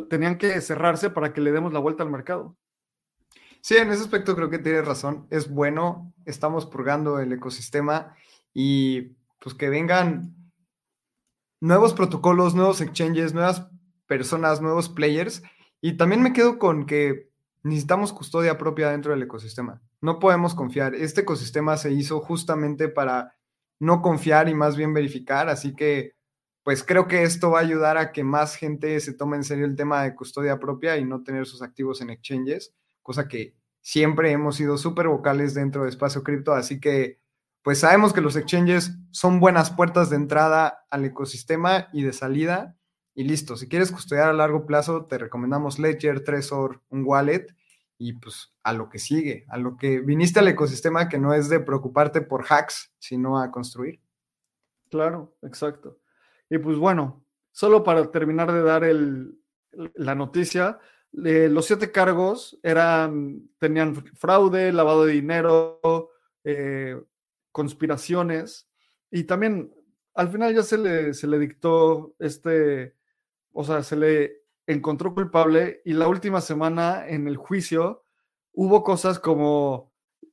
[0.08, 2.56] tenían que cerrarse para que le demos la vuelta al mercado.
[3.60, 5.26] Sí, en ese aspecto creo que tienes razón.
[5.30, 8.14] Es bueno, estamos purgando el ecosistema
[8.52, 10.34] y pues que vengan
[11.60, 13.66] nuevos protocolos, nuevos exchanges, nuevas
[14.06, 15.42] personas, nuevos players.
[15.80, 17.30] Y también me quedo con que
[17.62, 19.82] necesitamos custodia propia dentro del ecosistema.
[20.00, 20.94] No podemos confiar.
[20.94, 23.34] Este ecosistema se hizo justamente para
[23.80, 25.48] no confiar y más bien verificar.
[25.48, 26.12] Así que,
[26.64, 29.64] pues creo que esto va a ayudar a que más gente se tome en serio
[29.64, 32.74] el tema de custodia propia y no tener sus activos en exchanges
[33.04, 37.20] cosa que siempre hemos sido súper vocales dentro de Espacio Cripto, así que
[37.62, 42.76] pues sabemos que los exchanges son buenas puertas de entrada al ecosistema y de salida.
[43.14, 47.46] Y listo, si quieres custodiar a largo plazo, te recomendamos Ledger, Trezor, un wallet
[47.96, 51.48] y pues a lo que sigue, a lo que viniste al ecosistema que no es
[51.48, 54.00] de preocuparte por hacks, sino a construir.
[54.90, 55.98] Claro, exacto.
[56.50, 59.38] Y pues bueno, solo para terminar de dar el,
[59.94, 60.78] la noticia,
[61.12, 66.10] los siete cargos eran, tenían fraude, lavado de dinero,
[66.42, 67.00] eh,
[67.52, 68.68] conspiraciones
[69.10, 69.72] y también
[70.14, 72.96] al final ya se le, se le dictó este,
[73.52, 78.04] o sea, se le encontró culpable y la última semana en el juicio
[78.52, 79.92] hubo cosas como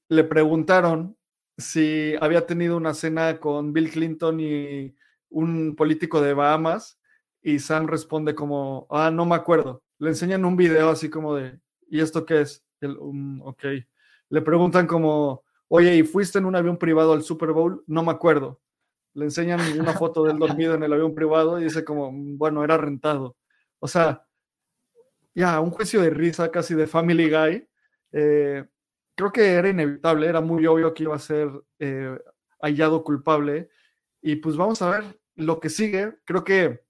[0.10, 1.16] le preguntaron
[1.58, 4.96] si había tenido una cena con Bill Clinton y
[5.32, 7.00] un político de Bahamas
[7.42, 11.60] y Sam responde como, ah, no me acuerdo le enseñan un video así como de,
[11.88, 12.66] ¿y esto qué es?
[12.80, 12.98] El,
[13.44, 13.66] ok.
[14.30, 17.84] Le preguntan como, oye, ¿y fuiste en un avión privado al Super Bowl?
[17.86, 18.60] No me acuerdo.
[19.14, 22.78] Le enseñan una foto del dormido en el avión privado y dice como, bueno, era
[22.78, 23.38] rentado.
[23.78, 24.26] O sea,
[25.36, 27.70] ya, un juicio de risa casi de Family Guy.
[28.12, 28.66] Eh,
[29.14, 32.18] creo que era inevitable, era muy obvio que iba a ser eh,
[32.60, 33.70] hallado culpable.
[34.20, 36.18] Y pues vamos a ver lo que sigue.
[36.26, 36.84] Creo que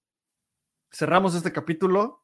[0.92, 2.22] cerramos este capítulo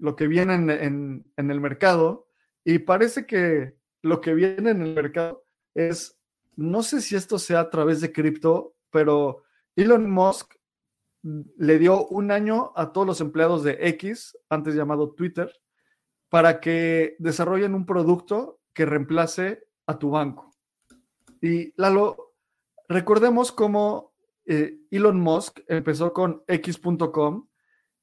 [0.00, 2.26] lo que viene en, el mercado
[2.64, 6.18] y parece que lo que viene en el mercado es,
[6.56, 9.42] no sé si esto sea a través de cripto, pero
[9.76, 10.54] Elon Musk
[11.22, 15.52] le dio un año a todos los empleados de X, antes llamado Twitter,
[16.30, 20.54] para que desarrollen un producto que reemplace a tu banco.
[21.42, 22.32] Y Lalo,
[22.88, 24.09] recordemos cómo
[24.52, 27.46] eh, Elon Musk empezó con X.com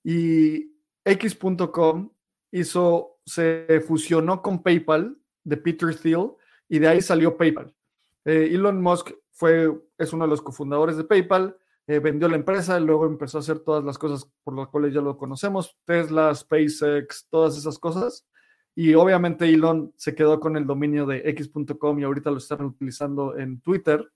[0.01, 0.71] y
[1.03, 2.09] X.com
[2.51, 6.31] hizo, se fusionó con PayPal de Peter Thiel
[6.69, 7.75] y de ahí salió PayPal.
[8.23, 12.79] Eh, Elon Musk fue, es uno de los cofundadores de PayPal, eh, vendió la empresa,
[12.79, 17.27] luego empezó a hacer todas las cosas por las cuales ya lo conocemos, Tesla, SpaceX,
[17.29, 18.25] todas esas cosas.
[18.73, 23.37] Y obviamente Elon se quedó con el dominio de X.com y ahorita lo están utilizando
[23.37, 24.09] en Twitter.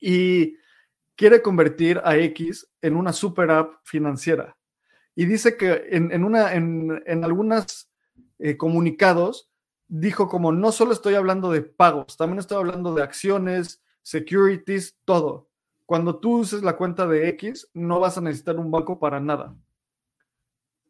[0.00, 0.56] Y
[1.20, 4.56] quiere convertir a X en una super app financiera
[5.14, 7.90] y dice que en, una, en, en algunos
[8.38, 9.50] eh, comunicados
[9.86, 15.50] dijo como no solo estoy hablando de pagos, también estoy hablando de acciones, securities, todo.
[15.84, 19.54] Cuando tú uses la cuenta de X, no vas a necesitar un banco para nada.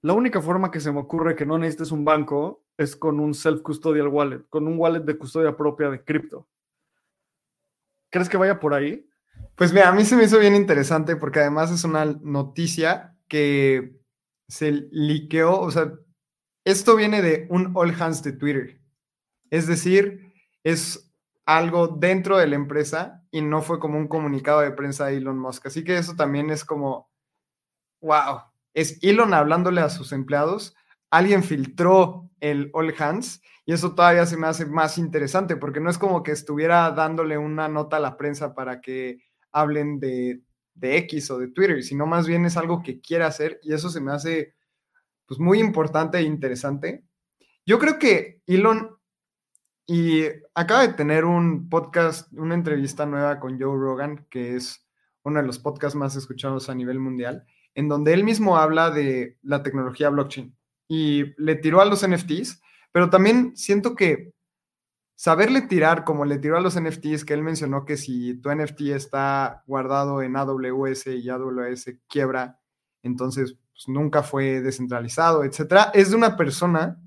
[0.00, 3.34] La única forma que se me ocurre que no necesites un banco es con un
[3.34, 6.46] self-custodial wallet, con un wallet de custodia propia de cripto.
[8.10, 9.09] ¿Crees que vaya por ahí?
[9.60, 13.94] Pues mira, a mí se me hizo bien interesante porque además es una noticia que
[14.48, 15.92] se liqueó, o sea,
[16.64, 18.80] esto viene de un all hands de Twitter.
[19.50, 20.32] Es decir,
[20.64, 21.12] es
[21.44, 25.38] algo dentro de la empresa y no fue como un comunicado de prensa de Elon
[25.38, 25.66] Musk.
[25.66, 27.10] Así que eso también es como,
[28.00, 28.40] wow,
[28.72, 30.74] es Elon hablándole a sus empleados.
[31.10, 35.90] Alguien filtró el all hands y eso todavía se me hace más interesante porque no
[35.90, 39.18] es como que estuviera dándole una nota a la prensa para que
[39.52, 40.40] hablen de
[40.80, 43.90] de X o de Twitter, sino más bien es algo que quiere hacer y eso
[43.90, 44.54] se me hace
[45.26, 47.04] pues muy importante e interesante.
[47.66, 48.96] Yo creo que Elon
[49.86, 54.86] y acaba de tener un podcast, una entrevista nueva con Joe Rogan, que es
[55.22, 59.38] uno de los podcasts más escuchados a nivel mundial, en donde él mismo habla de
[59.42, 60.56] la tecnología blockchain
[60.88, 64.32] y le tiró a los NFTs, pero también siento que
[65.20, 68.80] saberle tirar como le tiró a los NFTs, que él mencionó que si tu NFT
[68.94, 72.58] está guardado en AWS y AWS quiebra,
[73.02, 76.98] entonces pues, nunca fue descentralizado, etcétera, es de una persona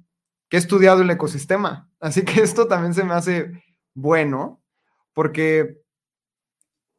[0.48, 1.90] que ha estudiado el ecosistema.
[2.00, 3.64] Así que esto también se me hace
[3.96, 4.62] bueno
[5.14, 5.82] porque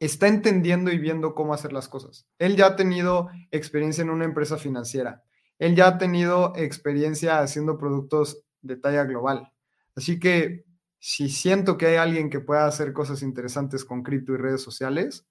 [0.01, 2.27] está entendiendo y viendo cómo hacer las cosas.
[2.39, 5.23] Él ya ha tenido experiencia en una empresa financiera.
[5.59, 9.53] Él ya ha tenido experiencia haciendo productos de talla global.
[9.95, 10.64] Así que
[11.07, 15.27] si siento que hay alguien que pueda hacer cosas interesantes con cripto y redes sociales,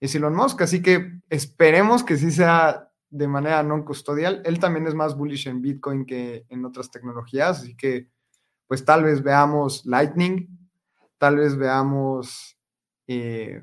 [0.00, 0.62] es Elon Musk.
[0.62, 4.42] Así que esperemos que sí sea de manera no custodial.
[4.44, 8.08] Él también es más bullish en Bitcoin que en otras tecnologías, así que
[8.66, 10.48] pues tal vez veamos Lightning,
[11.18, 12.58] tal vez veamos
[13.06, 13.62] eh,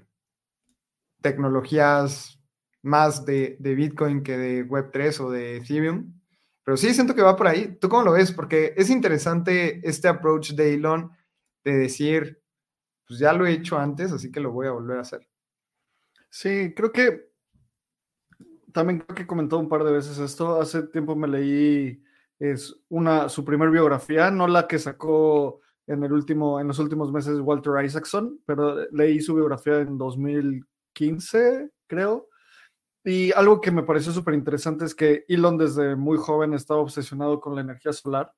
[1.21, 2.39] tecnologías
[2.83, 6.21] más de, de, Bitcoin que de Web3 o de Ethereum.
[6.63, 7.77] Pero sí siento que va por ahí.
[7.81, 8.31] ¿Tú cómo lo ves?
[8.31, 11.18] Porque es interesante este approach de Elon
[11.63, 12.41] de decir,
[13.07, 15.27] pues ya lo he hecho antes, así que lo voy a volver a hacer.
[16.29, 17.29] Sí, creo que
[18.71, 20.61] también creo que comentó un par de veces esto.
[20.61, 22.03] Hace tiempo me leí
[22.39, 27.11] es una, su primer biografía, no la que sacó en, el último, en los últimos
[27.11, 32.29] meses Walter Isaacson, pero leí su biografía en 2015, creo.
[33.03, 37.41] Y algo que me pareció súper interesante es que Elon desde muy joven estaba obsesionado
[37.41, 38.31] con la energía solar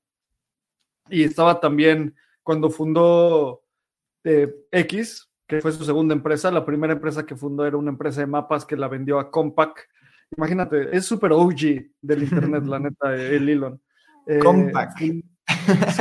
[1.09, 3.63] y estaba también cuando fundó
[4.23, 6.51] eh, X, que fue su segunda empresa.
[6.51, 9.87] La primera empresa que fundó era una empresa de mapas que la vendió a Compaq.
[10.37, 13.81] Imagínate, es súper OG del Internet, la neta, el Elon.
[14.27, 14.97] Eh, Compaq.
[14.97, 15.23] ¿Sí?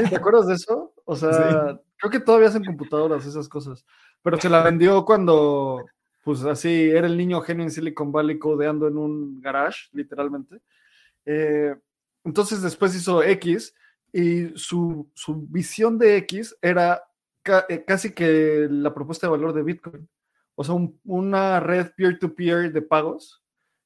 [0.09, 0.94] ¿Te acuerdas de eso?
[1.05, 3.85] O sea, creo que todavía hacen computadoras, esas cosas.
[4.22, 5.85] Pero se la vendió cuando,
[6.22, 10.61] pues así, era el niño genio en Silicon Valley codeando en un garage, literalmente.
[11.26, 11.74] Eh,
[12.24, 13.74] entonces después hizo X
[14.12, 15.10] y su,
[15.48, 17.02] visión de X era
[17.68, 20.08] eh, casi que la propuesta de valor de Bitcoin.
[20.54, 23.42] O sea, una red peer-to-peer de pagos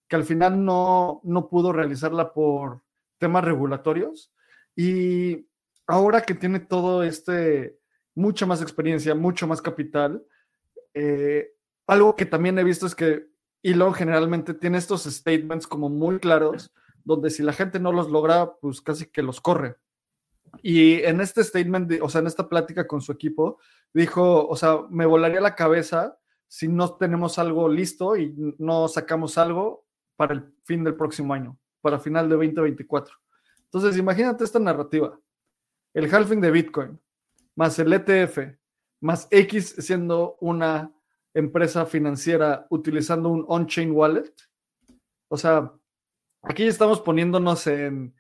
[0.09, 2.83] que al final no, no pudo realizarla por
[3.19, 4.33] temas regulatorios.
[4.77, 5.47] Y
[5.87, 7.79] ahora que tiene todo este,
[8.15, 10.25] mucha más experiencia, mucho más capital,
[10.95, 11.53] eh,
[11.87, 13.27] algo que también he visto es que
[13.63, 16.73] Elon generalmente tiene estos statements como muy claros,
[17.05, 19.77] donde si la gente no los logra, pues casi que los corre.
[20.63, 23.59] Y en este statement, o sea, en esta plática con su equipo,
[23.93, 29.39] dijo, o sea, me volaría la cabeza si no tenemos algo listo y no sacamos
[29.39, 29.87] algo
[30.17, 33.15] para el fin del próximo año, para final de 2024.
[33.65, 35.19] Entonces, imagínate esta narrativa.
[35.93, 37.01] El halving de Bitcoin,
[37.57, 38.39] más el ETF,
[39.01, 40.93] más X siendo una
[41.35, 44.33] empresa financiera utilizando un on-chain wallet.
[45.29, 45.73] O sea,
[46.43, 48.15] aquí estamos poniéndonos en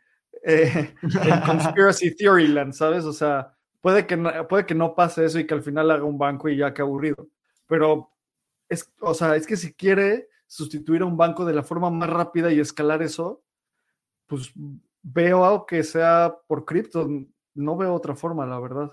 [0.44, 3.04] eh, en conspiracy theory land, ¿sabes?
[3.04, 6.04] O sea, puede que, no, puede que no pase eso y que al final haga
[6.04, 7.28] un banco y ya que aburrido.
[7.66, 8.11] Pero,
[8.68, 12.09] es, o sea, es que si quiere sustituir a un banco de la forma más
[12.09, 13.42] rápida y escalar eso,
[14.26, 14.52] pues
[15.02, 17.09] veo algo que sea por cripto.
[17.54, 18.92] No veo otra forma, la verdad.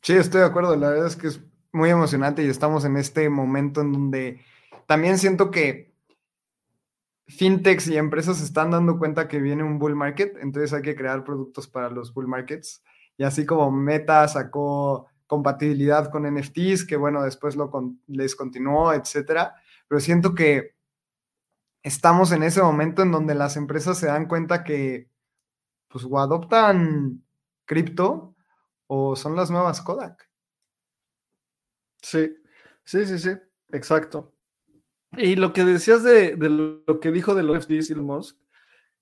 [0.00, 0.76] Sí, estoy de acuerdo.
[0.76, 1.40] La verdad es que es
[1.72, 4.40] muy emocionante y estamos en este momento en donde
[4.86, 5.93] también siento que
[7.26, 11.24] fintechs y empresas están dando cuenta que viene un bull market, entonces hay que crear
[11.24, 12.82] productos para los bull markets.
[13.16, 17.70] Y así como Meta sacó compatibilidad con NFTs, que bueno, después lo
[18.08, 19.54] les continuó, etcétera.
[19.88, 20.74] Pero siento que
[21.82, 25.08] estamos en ese momento en donde las empresas se dan cuenta que
[25.88, 27.22] pues o adoptan
[27.64, 28.34] cripto
[28.86, 30.28] o son las nuevas Kodak.
[32.02, 32.36] Sí,
[32.84, 33.30] sí, sí, sí,
[33.70, 34.33] exacto.
[35.16, 38.36] Y lo que decías de, lo que dijo de los FDs Elon Musk,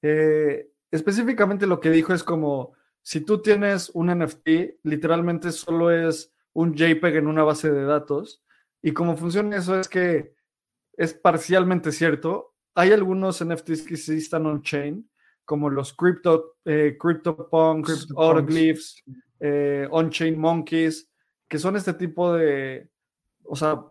[0.03, 6.33] eh, específicamente lo que dijo es como, si tú tienes un NFT, literalmente solo es
[6.53, 8.43] un JPEG en una base de datos.
[8.83, 10.35] Y como funciona eso es que
[10.97, 12.55] es parcialmente cierto.
[12.75, 15.09] Hay algunos NFTs que sí están on-chain,
[15.45, 19.03] como los Crypto, eh, CryptoPunks, Autoglyphs,
[19.41, 21.11] eh, On-Chain Monkeys,
[21.49, 22.89] que son este tipo de,
[23.45, 23.85] o sea,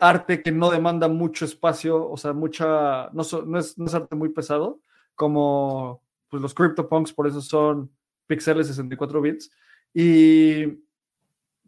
[0.00, 4.30] arte que no demanda mucho espacio, o sea, mucha, no, es, no es, arte muy
[4.30, 4.80] pesado,
[5.14, 7.90] como pues, los CryptoPunks, por eso son
[8.26, 9.50] píxeles 64 bits.
[9.92, 10.84] Y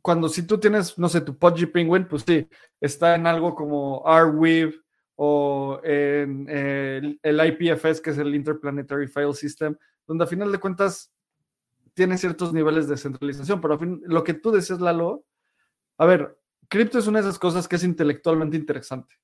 [0.02, 2.48] cuando si tú tienes, no sé, tu Pudgy Penguin, pues sí,
[2.80, 4.74] está en algo como Arweave
[5.16, 10.58] o en el, el, IPFS, que es el Interplanetary File System, donde a final de
[10.58, 11.12] cuentas
[11.94, 15.24] tiene ciertos niveles de centralización, pero a fin, lo que tú decías, Lalo,
[15.96, 16.38] a ver,
[16.68, 19.14] cripto es una de esas cosas que es intelectualmente interesante,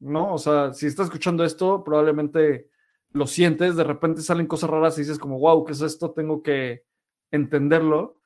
[0.00, 0.34] ¿no?
[0.34, 2.70] O sea, si estás escuchando esto, probablemente
[3.12, 6.10] lo sientes, de repente salen cosas raras y dices como, wow, ¿qué es esto?
[6.10, 6.84] Tengo que
[7.30, 8.20] entenderlo.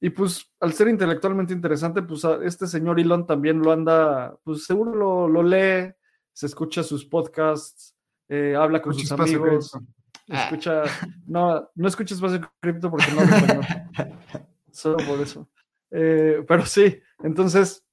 [0.00, 4.94] Y pues al ser intelectualmente interesante, pues este señor Elon también lo anda, pues seguro
[4.94, 5.92] lo, lo lee,
[6.32, 7.94] se escucha sus podcasts,
[8.28, 9.78] eh, habla con sus amigos.
[10.26, 10.84] Escucha,
[11.26, 15.48] no, no escucha Espacio Cripto porque no lo Solo por eso.
[15.90, 17.84] Eh, pero sí, entonces,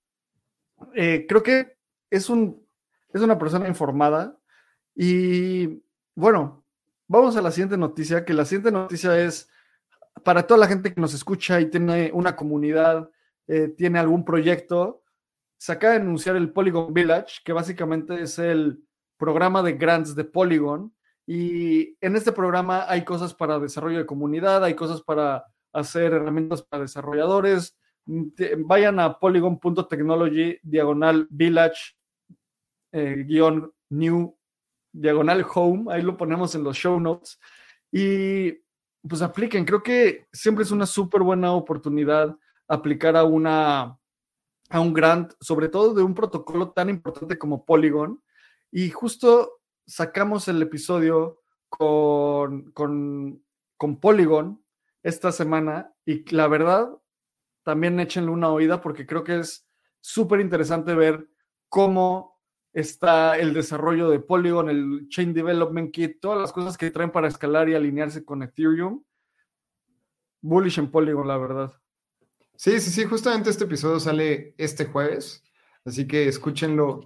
[0.94, 1.78] eh, creo que
[2.10, 2.66] es, un,
[3.14, 4.38] es una persona informada
[4.96, 5.84] y
[6.16, 6.66] bueno,
[7.08, 9.50] vamos a la siguiente noticia, que la siguiente noticia es
[10.24, 13.10] para toda la gente que nos escucha y tiene una comunidad,
[13.48, 15.04] eh, tiene algún proyecto,
[15.58, 18.84] se acaba de anunciar el Polygon Village, que básicamente es el
[19.18, 20.94] programa de grants de Polygon.
[21.26, 26.62] Y en este programa hay cosas para desarrollo de comunidad, hay cosas para hacer herramientas
[26.62, 27.78] para desarrolladores,
[28.66, 31.96] vayan a polygon.technology diagonal village
[32.92, 34.36] eh, guion new
[34.92, 37.40] diagonal home, ahí lo ponemos en los show notes.
[37.92, 38.54] Y
[39.08, 42.38] pues apliquen, creo que siempre es una súper buena oportunidad
[42.68, 43.98] aplicar a una
[44.70, 48.22] a un grant, sobre todo de un protocolo tan importante como Polygon.
[48.72, 53.42] Y justo sacamos el episodio con, con,
[53.78, 54.62] con Polygon
[55.04, 56.90] esta semana y la verdad
[57.68, 59.68] también échenle una oída porque creo que es
[60.00, 61.28] súper interesante ver
[61.68, 62.40] cómo
[62.72, 67.28] está el desarrollo de Polygon, el Chain Development Kit, todas las cosas que traen para
[67.28, 69.04] escalar y alinearse con Ethereum.
[70.40, 71.74] Bullish en Polygon, la verdad.
[72.56, 75.44] Sí, sí, sí, justamente este episodio sale este jueves,
[75.84, 77.02] así que escúchenlo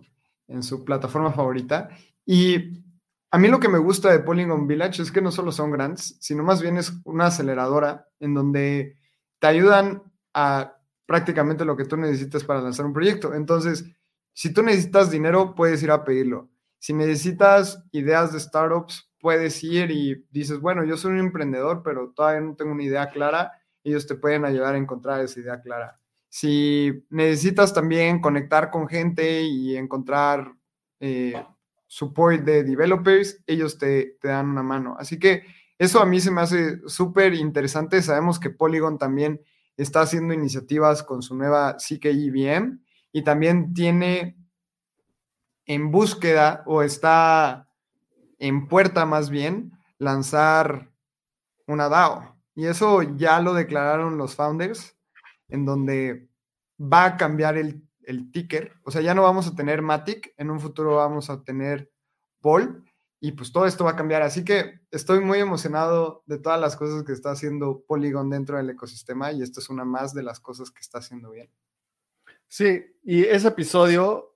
[0.48, 1.90] en su plataforma favorita.
[2.24, 2.84] Y
[3.32, 6.18] a mí lo que me gusta de Polygon Village es que no solo son grants,
[6.20, 9.00] sino más bien es una aceleradora en donde
[9.40, 13.34] te ayudan a prácticamente lo que tú necesitas para lanzar un proyecto.
[13.34, 13.86] Entonces,
[14.34, 16.50] si tú necesitas dinero, puedes ir a pedirlo.
[16.80, 22.12] Si necesitas ideas de startups, puedes ir y dices, bueno, yo soy un emprendedor, pero
[22.12, 23.52] todavía no tengo una idea clara.
[23.84, 26.00] Ellos te pueden ayudar a encontrar esa idea clara.
[26.30, 30.54] Si necesitas también conectar con gente y encontrar
[31.00, 31.46] eh,
[31.88, 34.96] support de developers, ellos te, te dan una mano.
[34.98, 35.44] Así que
[35.78, 38.02] eso a mí se me hace súper interesante.
[38.02, 39.42] Sabemos que Polygon también
[39.78, 42.80] está haciendo iniciativas con su nueva CKIBM
[43.12, 44.38] y también tiene
[45.66, 47.68] en búsqueda o está
[48.40, 50.92] en puerta más bien lanzar
[51.68, 52.36] una DAO.
[52.56, 54.98] Y eso ya lo declararon los founders,
[55.48, 56.30] en donde
[56.80, 58.74] va a cambiar el, el ticker.
[58.84, 61.92] O sea, ya no vamos a tener Matic, en un futuro vamos a tener
[62.42, 62.84] Paul
[63.24, 64.24] y pues todo esto va a cambiar.
[64.24, 68.72] Así que estoy muy emocionado de todas las cosas que está haciendo Polygon dentro del
[68.72, 71.50] ecosistema y esto es una más de las cosas que está haciendo bien.
[72.48, 74.36] Sí, y ese episodio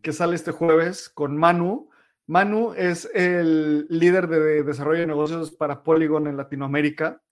[0.00, 1.90] que sale este jueves con Manu,
[2.26, 7.22] Manu es el líder de desarrollo de negocios para Polygon en Latinoamérica.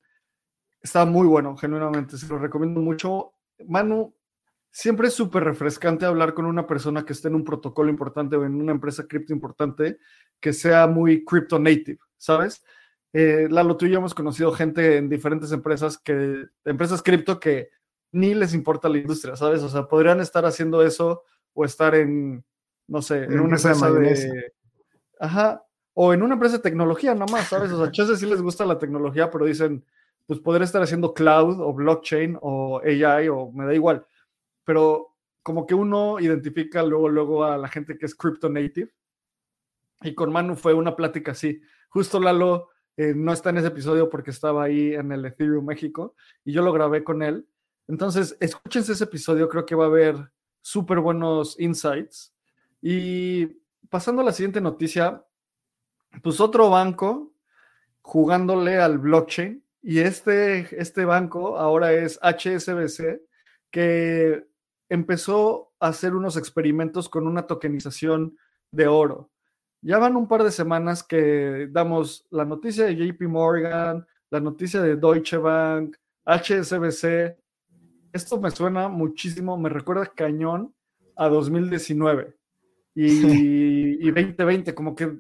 [0.82, 3.32] Está muy bueno, genuinamente, se lo recomiendo mucho.
[3.66, 4.14] Manu
[4.70, 8.44] siempre es súper refrescante hablar con una persona que esté en un protocolo importante o
[8.44, 9.98] en una empresa cripto importante
[10.38, 12.62] que sea muy crypto native, ¿sabes?
[13.12, 17.70] Eh, Lalo, tú y yo hemos conocido gente en diferentes empresas que, empresas cripto que
[18.12, 19.62] ni les importa la industria, ¿sabes?
[19.62, 22.44] O sea, podrían estar haciendo eso o estar en,
[22.86, 24.52] no sé, en, una empresa de,
[25.18, 25.64] Ajá,
[25.94, 27.72] o en una empresa de tecnología nomás, ¿sabes?
[27.72, 29.84] O sea, yo sé si les gusta la tecnología, pero dicen,
[30.26, 34.06] pues podría estar haciendo cloud o blockchain o AI o me da igual
[34.70, 38.94] pero como que uno identifica luego, luego a la gente que es crypto native.
[40.02, 41.60] Y con Manu fue una plática así.
[41.88, 46.14] Justo Lalo eh, no está en ese episodio porque estaba ahí en el Ethereum México
[46.44, 47.48] y yo lo grabé con él.
[47.88, 52.32] Entonces, escúchense ese episodio, creo que va a haber súper buenos insights.
[52.80, 53.46] Y
[53.88, 55.26] pasando a la siguiente noticia,
[56.22, 57.34] pues otro banco
[58.02, 63.20] jugándole al blockchain y este, este banco ahora es HSBC,
[63.72, 64.48] que
[64.90, 68.36] empezó a hacer unos experimentos con una tokenización
[68.70, 69.30] de oro.
[69.80, 74.82] Ya van un par de semanas que damos la noticia de JP Morgan, la noticia
[74.82, 77.38] de Deutsche Bank, HSBC.
[78.12, 80.74] Esto me suena muchísimo, me recuerda cañón
[81.16, 82.36] a 2019
[82.94, 85.18] y, y 2020, como que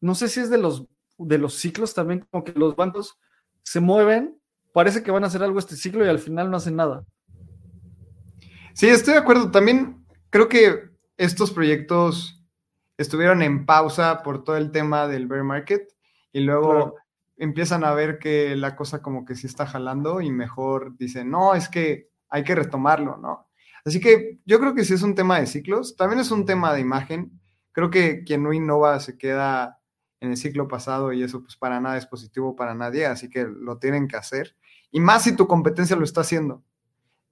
[0.00, 0.86] no sé si es de los,
[1.18, 3.18] de los ciclos también, como que los bancos
[3.62, 4.38] se mueven,
[4.72, 7.06] parece que van a hacer algo este ciclo y al final no hacen nada.
[8.74, 9.52] Sí, estoy de acuerdo.
[9.52, 12.44] También creo que estos proyectos
[12.98, 15.88] estuvieron en pausa por todo el tema del bear market
[16.32, 16.96] y luego
[17.36, 21.54] empiezan a ver que la cosa como que sí está jalando y mejor dicen, no,
[21.54, 23.48] es que hay que retomarlo, ¿no?
[23.84, 26.74] Así que yo creo que sí es un tema de ciclos, también es un tema
[26.74, 27.40] de imagen.
[27.70, 29.78] Creo que quien no innova se queda
[30.18, 33.44] en el ciclo pasado y eso pues para nada es positivo para nadie, así que
[33.44, 34.56] lo tienen que hacer.
[34.90, 36.64] Y más si tu competencia lo está haciendo.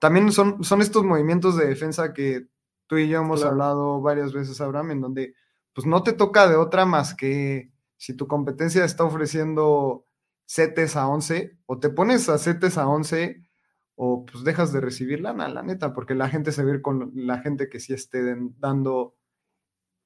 [0.03, 2.49] También son, son estos movimientos de defensa que
[2.89, 5.35] tú y yo hemos hablado varias veces, Abraham, en donde
[5.73, 10.05] pues no te toca de otra más que si tu competencia está ofreciendo
[10.45, 13.49] setes a 11, o te pones a setes a 11
[13.95, 17.39] o pues dejas de recibir lana, la neta, porque la gente se ve con la
[17.39, 19.15] gente que sí esté dando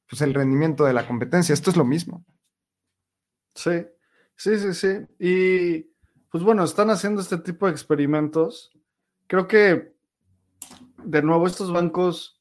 [0.06, 1.54] pues el rendimiento de la competencia.
[1.54, 2.22] Esto es lo mismo.
[3.54, 3.86] Sí,
[4.36, 5.06] sí, sí, sí.
[5.18, 5.90] Y
[6.30, 8.75] pues bueno, están haciendo este tipo de experimentos.
[9.26, 9.92] Creo que,
[11.04, 12.40] de nuevo, estos bancos,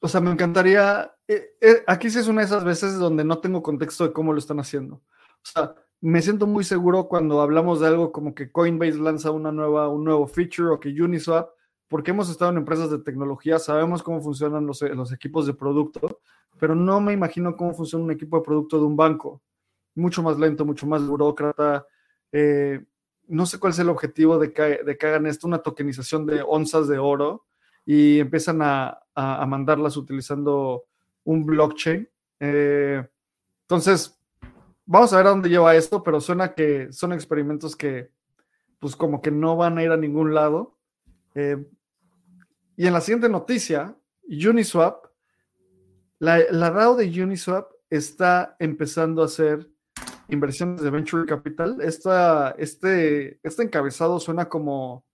[0.00, 3.38] o sea, me encantaría, eh, eh, aquí sí es una de esas veces donde no
[3.38, 4.96] tengo contexto de cómo lo están haciendo.
[4.96, 5.02] O
[5.42, 9.88] sea, me siento muy seguro cuando hablamos de algo como que Coinbase lanza una nueva,
[9.88, 11.50] un nuevo feature o que Uniswap,
[11.88, 16.20] porque hemos estado en empresas de tecnología, sabemos cómo funcionan los, los equipos de producto,
[16.58, 19.42] pero no me imagino cómo funciona un equipo de producto de un banco.
[19.94, 21.86] Mucho más lento, mucho más burócrata.
[22.30, 22.84] Eh,
[23.28, 26.98] no sé cuál es el objetivo de que, hagan esto, una tokenización de onzas de
[26.98, 27.44] oro
[27.84, 30.84] y empiezan a, a, mandarlas utilizando
[31.24, 32.08] un blockchain.
[32.40, 33.06] Eh,
[33.62, 34.18] entonces,
[34.84, 38.10] vamos a ver a dónde lleva esto, pero suena que son experimentos que,
[38.78, 40.76] pues como que no van a ir a ningún lado.
[41.34, 41.64] Eh,
[42.76, 45.06] y en la siguiente noticia, Uniswap,
[46.18, 49.68] la, la DAO de Uniswap está empezando a hacer
[50.28, 51.78] inversiones de venture capital.
[51.80, 55.04] Esta, este, este encabezado suena como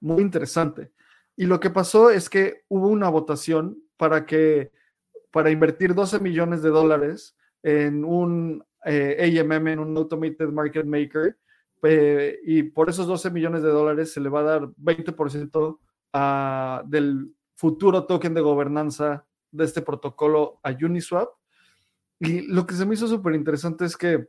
[0.00, 0.92] muy interesante.
[1.36, 4.70] Y lo que pasó es que hubo una votación para que
[5.30, 11.38] para invertir 12 millones de dólares en un eh, AMM en un Automated Market Maker
[11.82, 15.78] eh, y por esos 12 millones de dólares se le va a dar 20%
[16.12, 21.30] a, del futuro token de gobernanza de este protocolo a Uniswap.
[22.22, 24.28] Y lo que se me hizo súper interesante es que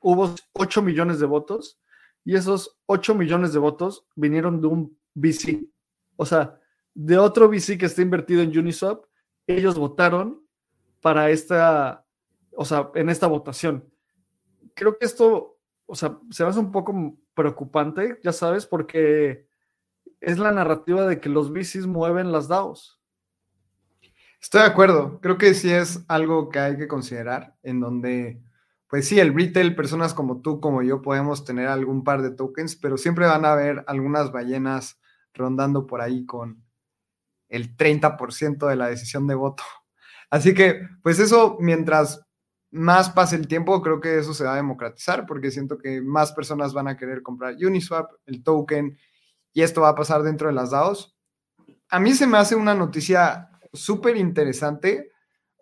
[0.00, 1.80] hubo 8 millones de votos
[2.24, 5.66] y esos 8 millones de votos vinieron de un VC.
[6.16, 6.60] O sea,
[6.94, 9.04] de otro VC que está invertido en Uniswap,
[9.46, 10.40] ellos votaron
[11.00, 12.04] para esta
[12.56, 13.84] o sea, en esta votación.
[14.74, 19.48] Creo que esto, o sea, se me hace un poco preocupante, ya sabes, porque
[20.20, 23.00] es la narrativa de que los VCs mueven las DAOs.
[24.44, 28.42] Estoy de acuerdo, creo que sí es algo que hay que considerar, en donde,
[28.90, 32.76] pues sí, el retail, personas como tú, como yo, podemos tener algún par de tokens,
[32.76, 35.00] pero siempre van a haber algunas ballenas
[35.32, 36.62] rondando por ahí con
[37.48, 39.62] el 30% de la decisión de voto.
[40.30, 42.20] Así que, pues eso, mientras
[42.70, 46.32] más pase el tiempo, creo que eso se va a democratizar porque siento que más
[46.32, 48.98] personas van a querer comprar Uniswap, el token,
[49.54, 51.16] y esto va a pasar dentro de las DAOs.
[51.88, 55.10] A mí se me hace una noticia súper interesante,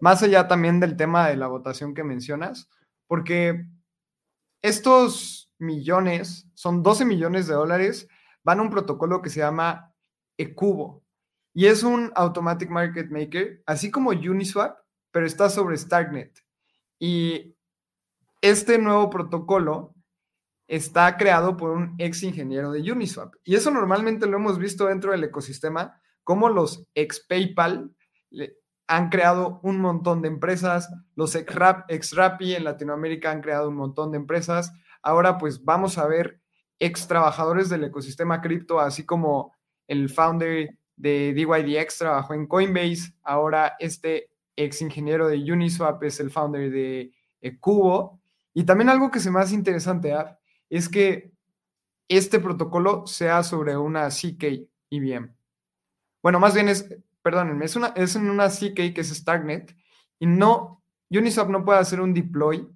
[0.01, 2.69] más allá también del tema de la votación que mencionas,
[3.07, 3.67] porque
[4.63, 8.09] estos millones, son 12 millones de dólares,
[8.45, 9.93] van a un protocolo que se llama
[10.37, 11.03] Ecubo,
[11.55, 14.79] y es un Automatic Market Maker, así como Uniswap,
[15.11, 16.43] pero está sobre Starknet.
[16.99, 17.55] Y
[18.41, 19.95] este nuevo protocolo
[20.67, 23.35] está creado por un ex ingeniero de Uniswap.
[23.45, 27.95] Y eso normalmente lo hemos visto dentro del ecosistema, como los ex PayPal
[28.87, 31.55] han creado un montón de empresas, los ex,
[31.89, 34.73] ex Rappi en Latinoamérica han creado un montón de empresas.
[35.03, 36.41] Ahora pues vamos a ver
[36.79, 39.55] ex trabajadores del ecosistema cripto, así como
[39.87, 46.31] el founder de DYDX trabajó en Coinbase, ahora este ex ingeniero de Uniswap, es el
[46.31, 48.21] founder de eh, Cubo.
[48.55, 50.15] Y también algo que se me hace interesante
[50.69, 51.33] es que
[52.09, 55.35] este protocolo sea sobre una CK IBM.
[56.23, 56.89] Bueno, más bien es,
[57.23, 59.77] perdónenme, es, una, es en una CK que es Starknet
[60.19, 62.69] y no, Uniswap no puede hacer un deploy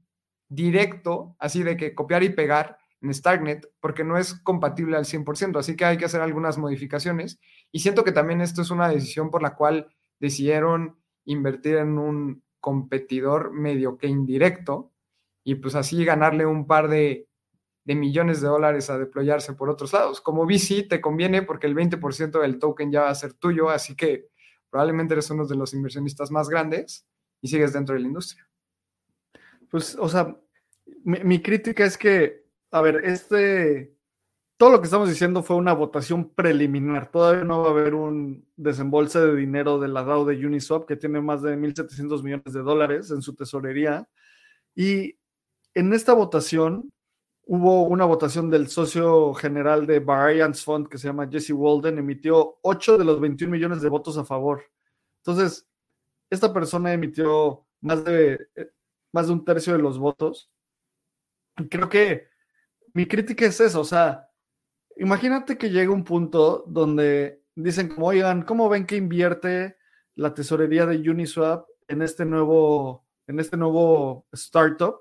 [0.48, 5.58] directo, así de que copiar y pegar en Starknet, porque no es compatible al 100%,
[5.58, 7.38] así que hay que hacer algunas modificaciones.
[7.72, 9.88] Y siento que también esto es una decisión por la cual
[10.18, 14.92] decidieron invertir en un competidor medio que indirecto
[15.44, 17.28] y pues así ganarle un par de,
[17.84, 20.20] millones de dólares a deployarse por otros lados.
[20.20, 23.94] Como VC te conviene porque el 20% del token ya va a ser tuyo, así
[23.94, 24.26] que
[24.76, 27.06] probablemente eres uno de los inversionistas más grandes
[27.40, 28.46] y sigues dentro de la industria.
[29.70, 30.36] Pues, o sea,
[31.02, 33.96] mi, mi crítica es que, a ver, este,
[34.58, 37.10] todo lo que estamos diciendo fue una votación preliminar.
[37.10, 40.96] Todavía no va a haber un desembolse de dinero de la DAO de Uniswap, que
[40.96, 44.06] tiene más de 1.700 millones de dólares en su tesorería.
[44.74, 45.18] Y
[45.72, 46.92] en esta votación
[47.46, 52.58] hubo una votación del socio general de Variance Fund, que se llama Jesse Walden, emitió
[52.62, 54.64] 8 de los 21 millones de votos a favor.
[55.18, 55.66] Entonces,
[56.28, 58.48] esta persona emitió más de,
[59.12, 60.50] más de un tercio de los votos.
[61.70, 62.28] Creo que
[62.92, 64.28] mi crítica es eso, o sea,
[64.96, 69.76] imagínate que llega un punto donde dicen como, oigan, ¿cómo ven que invierte
[70.16, 75.00] la tesorería de Uniswap en este nuevo, en este nuevo startup?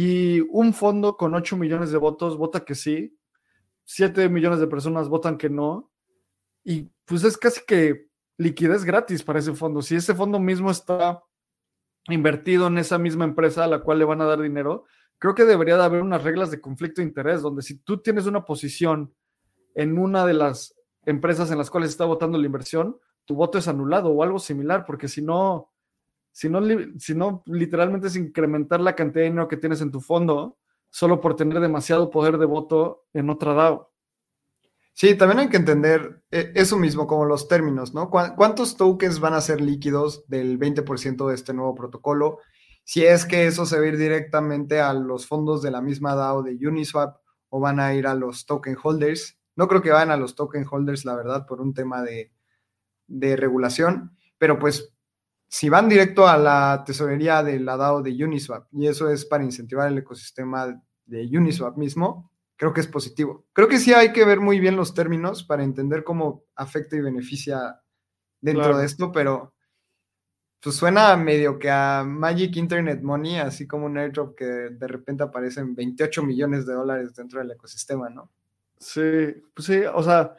[0.00, 3.18] Y un fondo con 8 millones de votos vota que sí,
[3.82, 5.90] 7 millones de personas votan que no,
[6.62, 9.82] y pues es casi que liquidez gratis para ese fondo.
[9.82, 11.24] Si ese fondo mismo está
[12.06, 14.84] invertido en esa misma empresa a la cual le van a dar dinero,
[15.18, 18.26] creo que debería de haber unas reglas de conflicto de interés, donde si tú tienes
[18.26, 19.12] una posición
[19.74, 20.76] en una de las
[21.06, 24.84] empresas en las cuales está votando la inversión, tu voto es anulado o algo similar,
[24.86, 25.72] porque si no,
[26.38, 26.60] si no,
[27.00, 30.56] si no literalmente es incrementar la cantidad de dinero que tienes en tu fondo
[30.88, 33.92] solo por tener demasiado poder de voto en otra DAO.
[34.92, 38.08] Sí, también hay que entender eh, eso mismo, como los términos, ¿no?
[38.08, 42.38] ¿Cuántos tokens van a ser líquidos del 20% de este nuevo protocolo?
[42.84, 46.14] Si es que eso se va a ir directamente a los fondos de la misma
[46.14, 47.16] DAO de Uniswap
[47.48, 49.40] o van a ir a los token holders.
[49.56, 54.16] No creo que vayan a los token holders, la verdad, por un tema de regulación,
[54.38, 54.94] pero pues
[55.48, 59.44] si van directo a la tesorería de la DAO de Uniswap y eso es para
[59.44, 63.46] incentivar el ecosistema de Uniswap mismo, creo que es positivo.
[63.52, 67.00] Creo que sí hay que ver muy bien los términos para entender cómo afecta y
[67.00, 67.80] beneficia
[68.40, 69.54] dentro de esto, pero
[70.60, 75.22] pues suena medio que a Magic Internet Money, así como un airdrop que de repente
[75.22, 78.30] aparecen 28 millones de dólares dentro del ecosistema, ¿no?
[78.78, 79.00] Sí,
[79.54, 80.34] pues sí, o sea,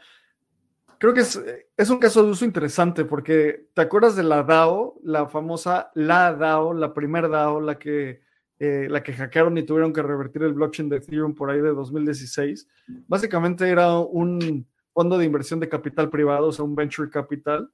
[1.00, 5.28] creo que es, un caso de uso interesante porque te acuerdas de la DAO, la
[5.28, 8.22] famosa la DAO, la primer DAO, la que,
[8.60, 11.70] eh, la que hackearon y tuvieron que revertir el blockchain de Ethereum por ahí de
[11.70, 12.68] 2016.
[13.08, 17.72] Básicamente era un fondo de inversión de capital privado, o sea, un venture capital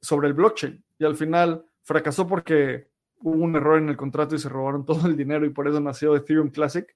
[0.00, 0.82] sobre el blockchain.
[0.98, 2.88] Y al final fracasó porque
[3.18, 5.80] hubo un error en el contrato y se robaron todo el dinero y por eso
[5.80, 6.86] nació Ethereum Classic.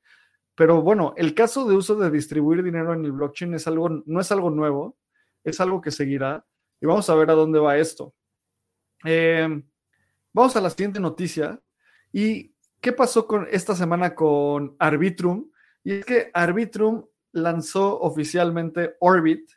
[0.54, 4.20] Pero bueno, el caso de uso de distribuir dinero en el blockchain es algo, no
[4.20, 4.96] es algo nuevo
[5.44, 6.44] es algo que seguirá
[6.80, 8.14] y vamos a ver a dónde va esto.
[9.04, 9.62] Eh,
[10.32, 11.60] vamos a la siguiente noticia.
[12.12, 15.50] ¿Y qué pasó con esta semana con Arbitrum?
[15.84, 19.50] Y es que Arbitrum lanzó oficialmente Orbit,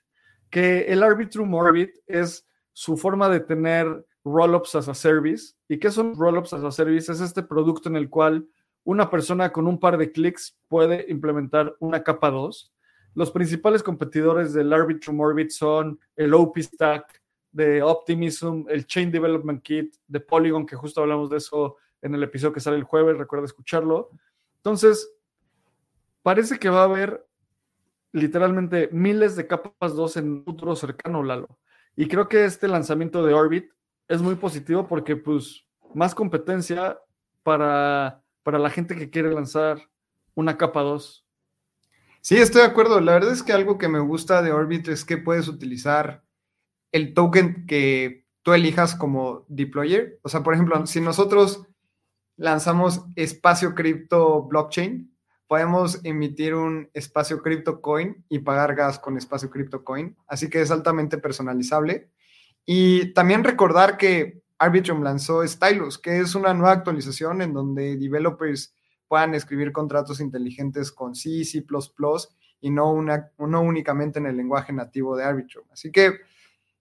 [0.49, 5.55] que el Arbitrum Orbit es su forma de tener rollups as a service.
[5.67, 7.11] ¿Y qué son rollups as a service?
[7.11, 8.47] Es este producto en el cual
[8.83, 12.72] una persona con un par de clics puede implementar una capa 2
[13.15, 19.61] los principales competidores del Arbitrum Orbit son el OP Stack de Optimism, el Chain Development
[19.61, 23.17] Kit de Polygon, que justo hablamos de eso en el episodio que sale el jueves,
[23.17, 24.09] recuerda escucharlo.
[24.57, 25.13] Entonces,
[26.23, 27.25] parece que va a haber
[28.11, 31.59] literalmente miles de capas 2 en futuro cercano, Lalo.
[31.95, 33.71] Y creo que este lanzamiento de Orbit
[34.07, 36.99] es muy positivo porque, pues, más competencia
[37.43, 39.77] para, para la gente que quiere lanzar
[40.33, 41.22] una capa 2
[42.25, 43.01] Sí, estoy de acuerdo.
[43.01, 46.23] La verdad es que algo que me gusta de Orbit es que puedes utilizar
[46.93, 50.21] el token que tú elijas como deployer.
[50.23, 51.67] O sea, por ejemplo, si nosotros
[52.37, 55.13] lanzamos espacio cripto blockchain,
[55.47, 60.15] podemos emitir un espacio cripto coin y pagar gas con espacio cripto coin.
[60.25, 62.09] Así que es altamente personalizable.
[62.65, 68.73] Y también recordar que Arbitrum lanzó Stylus, que es una nueva actualización en donde developers
[69.07, 71.65] puedan escribir contratos inteligentes con C, C++
[72.61, 75.65] y no, una, no únicamente en el lenguaje nativo de Arbitrum.
[75.71, 76.19] Así que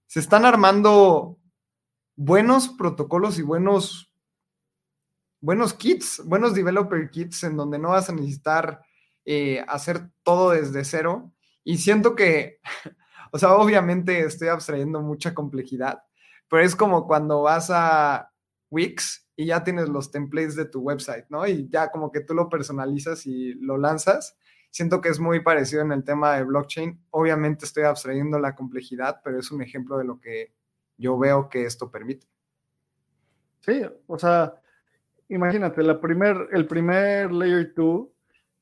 [0.06, 1.38] se están armando
[2.16, 4.12] buenos protocolos y buenos,
[5.40, 8.82] buenos kits, buenos developer kits en donde no vas a necesitar
[9.24, 11.32] eh, hacer todo desde cero.
[11.64, 12.60] Y siento que,
[13.32, 16.02] o sea, obviamente estoy abstrayendo mucha complejidad,
[16.48, 18.32] pero es como cuando vas a
[18.70, 21.46] Wix y ya tienes los templates de tu website, ¿no?
[21.48, 24.38] Y ya como que tú lo personalizas y lo lanzas.
[24.70, 27.04] Siento que es muy parecido en el tema de blockchain.
[27.10, 30.54] Obviamente estoy abstrayendo la complejidad, pero es un ejemplo de lo que
[30.96, 32.28] yo veo que esto permite.
[33.58, 34.54] Sí, o sea,
[35.28, 38.06] imagínate, la primer, el primer Layer 2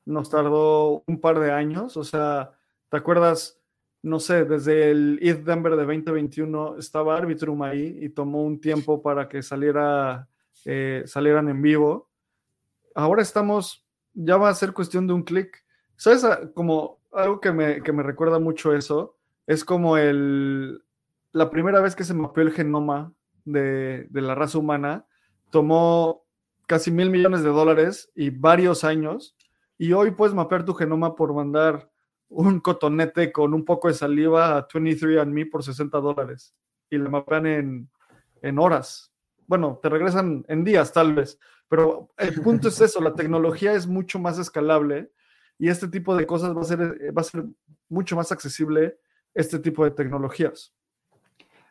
[0.05, 2.53] nos tardó un par de años, o sea,
[2.89, 3.61] ¿te acuerdas?
[4.01, 9.03] No sé, desde el ETH Denver de 2021 estaba Arbitrum ahí y tomó un tiempo
[9.03, 10.27] para que saliera
[10.65, 12.09] eh, salieran en vivo.
[12.95, 15.63] Ahora estamos, ya va a ser cuestión de un clic.
[15.95, 16.23] ¿Sabes?
[16.23, 20.83] Ah, como algo que me, recuerda mucho eso, es como el,
[21.31, 23.13] la primera vez que se mapeó el genoma
[23.45, 25.05] de, de la raza humana,
[25.49, 26.25] tomó
[26.67, 29.35] casi mil millones de dólares y varios años,
[29.77, 31.91] y hoy puedes mapear tu genoma por mandar
[32.29, 36.55] un cotonete con un poco de saliva a 23andMe por 60 dólares
[36.89, 37.89] y le mapean en,
[38.41, 39.10] en horas
[39.51, 41.37] bueno, te regresan en días tal vez,
[41.67, 45.11] Pero el punto es eso, la tecnología es mucho más escalable
[45.59, 47.43] y este tipo de cosas va a ser, eh, va a ser
[47.89, 48.97] mucho más accesible
[49.33, 50.73] este tipo de tecnologías.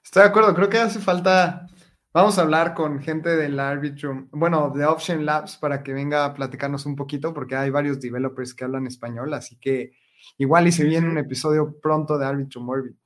[0.05, 1.69] Estoy de acuerdo, creo que hace falta,
[2.13, 6.35] vamos a hablar con gente del Arbitrum, bueno, de Option Labs para que venga a
[6.35, 9.93] platicarnos un poquito, porque hay varios developers que hablan español, así que
[10.37, 13.01] igual y se viene un episodio pronto de Arbitrum Orbit.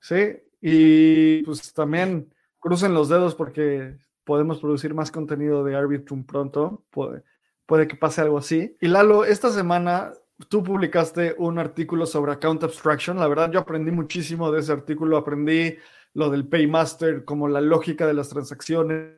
[0.00, 6.84] Sí, y pues también crucen los dedos porque podemos producir más contenido de Arbitrum pronto.
[6.90, 8.76] Puede, que pase algo así.
[8.80, 10.12] Y Lalo, esta semana
[10.48, 13.18] tú publicaste un artículo sobre account abstraction.
[13.18, 15.16] La verdad, yo aprendí muchísimo de ese artículo.
[15.16, 15.76] Aprendí
[16.14, 19.14] lo del Paymaster, como la lógica de las transacciones.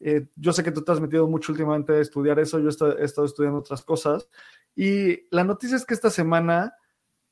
[0.00, 2.58] Eh, yo sé que tú te has metido mucho últimamente a estudiar eso.
[2.58, 4.28] Yo he estado estudiando otras cosas.
[4.74, 6.74] Y la noticia es que esta semana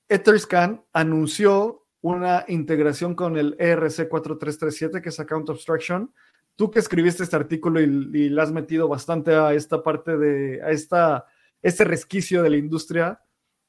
[0.09, 1.87] Etherscan anunció
[2.17, 6.13] una integración con el ERC 4337, que es Account Abstraction.
[6.57, 10.63] Tú que escribiste este artículo y, y le has metido bastante a esta parte de,
[10.63, 11.27] a esta,
[11.63, 13.21] este resquicio de la industria,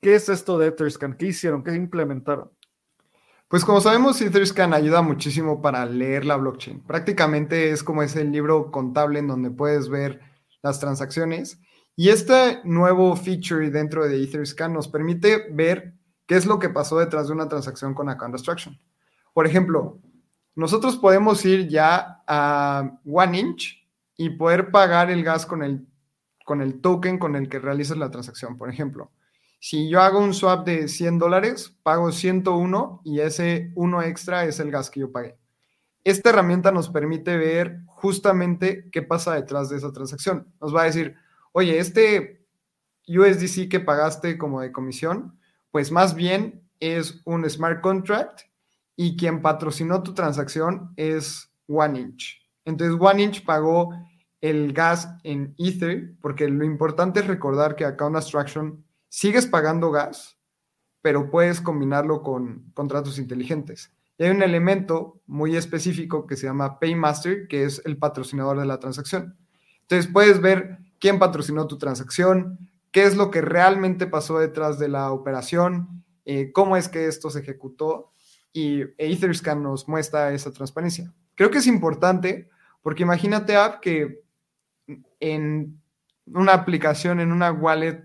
[0.01, 1.15] ¿qué es esto de Etherscan?
[1.15, 1.63] ¿Qué hicieron?
[1.63, 2.51] ¿Qué implementaron?
[3.49, 6.81] Pues como sabemos, Etherscan ayuda muchísimo para leer la blockchain.
[6.81, 10.21] Prácticamente es como ese libro contable en donde puedes ver
[10.61, 11.59] las transacciones.
[11.95, 15.95] Y este nuevo feature dentro de Etherscan nos permite ver
[16.29, 18.79] ¿Qué es lo que pasó detrás de una transacción con Account Abstraction?
[19.33, 19.99] Por ejemplo,
[20.53, 23.83] nosotros podemos ir ya a OneInch
[24.15, 25.87] y poder pagar el gas con el,
[26.45, 28.59] con el token con el que realizas la transacción.
[28.59, 29.11] Por ejemplo,
[29.59, 34.59] si yo hago un swap de 100 dólares, pago 101 y ese 1 extra es
[34.59, 35.35] el gas que yo pagué.
[36.03, 40.53] Esta herramienta nos permite ver justamente qué pasa detrás de esa transacción.
[40.61, 41.15] Nos va a decir,
[41.53, 42.45] oye, este
[43.07, 45.38] USDC que pagaste como de comisión,
[45.71, 48.41] pues más bien es un smart contract
[48.95, 52.41] y quien patrocinó tu transacción es OneInch.
[52.65, 53.91] Entonces OneInch pagó
[54.41, 60.37] el gas en Ether, porque lo importante es recordar que Account Abstraction sigues pagando gas,
[61.01, 63.91] pero puedes combinarlo con contratos inteligentes.
[64.17, 68.79] Hay un elemento muy específico que se llama Paymaster, que es el patrocinador de la
[68.79, 69.37] transacción.
[69.81, 74.89] Entonces puedes ver quién patrocinó tu transacción, qué es lo que realmente pasó detrás de
[74.89, 78.11] la operación, eh, cómo es que esto se ejecutó
[78.51, 81.13] y Etherscan nos muestra esa transparencia.
[81.35, 82.49] Creo que es importante
[82.81, 84.23] porque imagínate, App, que
[85.19, 85.81] en
[86.25, 88.03] una aplicación, en una wallet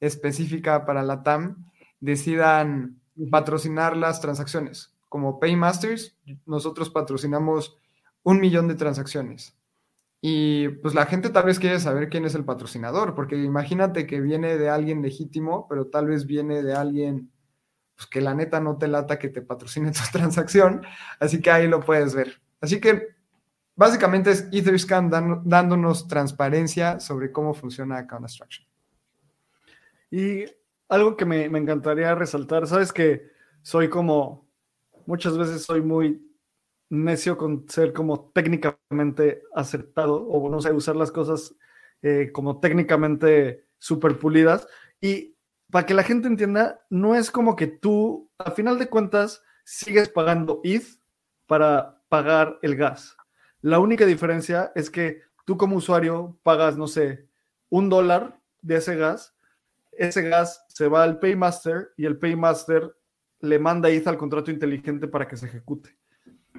[0.00, 1.70] específica para la TAM,
[2.00, 4.94] decidan patrocinar las transacciones.
[5.08, 6.16] Como Paymasters,
[6.46, 7.76] nosotros patrocinamos
[8.22, 9.56] un millón de transacciones.
[10.26, 14.22] Y pues la gente tal vez quiere saber quién es el patrocinador, porque imagínate que
[14.22, 17.30] viene de alguien legítimo, pero tal vez viene de alguien
[17.94, 20.80] pues, que la neta no te lata que te patrocine tu transacción,
[21.20, 22.40] así que ahí lo puedes ver.
[22.62, 23.08] Así que
[23.76, 25.10] básicamente es Etherscan
[25.44, 28.66] dándonos transparencia sobre cómo funciona Account Abstraction.
[30.10, 30.46] Y
[30.88, 33.28] algo que me, me encantaría resaltar, sabes que
[33.60, 34.48] soy como,
[35.04, 36.33] muchas veces soy muy
[36.90, 41.54] necio con ser como técnicamente acertado o no sé, usar las cosas
[42.02, 44.66] eh, como técnicamente super pulidas.
[45.00, 45.36] Y
[45.70, 50.08] para que la gente entienda, no es como que tú, a final de cuentas, sigues
[50.08, 50.84] pagando ETH
[51.46, 53.16] para pagar el gas.
[53.60, 57.28] La única diferencia es que tú como usuario pagas, no sé,
[57.70, 59.34] un dólar de ese gas,
[59.92, 62.94] ese gas se va al Paymaster y el Paymaster
[63.40, 65.96] le manda ETH al contrato inteligente para que se ejecute.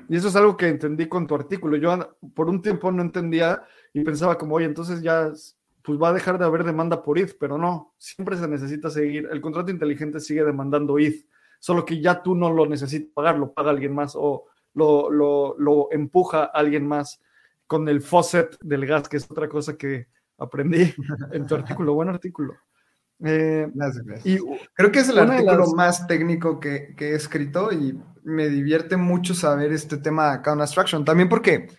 [0.10, 1.78] Y eso es algo que entendí con tu artículo.
[1.78, 5.32] Yo por un tiempo no entendía y pensaba como, oye, entonces ya
[5.82, 9.28] pues va a dejar de haber demanda por ETH, pero no, siempre se necesita seguir.
[9.32, 11.26] El contrato inteligente sigue demandando ETH,
[11.60, 15.56] solo que ya tú no lo necesitas pagar, lo paga alguien más o lo, lo,
[15.58, 17.22] lo empuja alguien más
[17.68, 20.94] con el faucet del gas, que es otra cosa que aprendí
[21.32, 21.94] en tu artículo.
[21.94, 22.56] Buen artículo.
[23.24, 24.38] Eh, gracias, Y
[24.74, 29.34] Creo que es el artículo más técnico que, que, he escrito y me divierte mucho
[29.34, 31.06] saber este tema de Account Abstraction.
[31.06, 31.70] También porque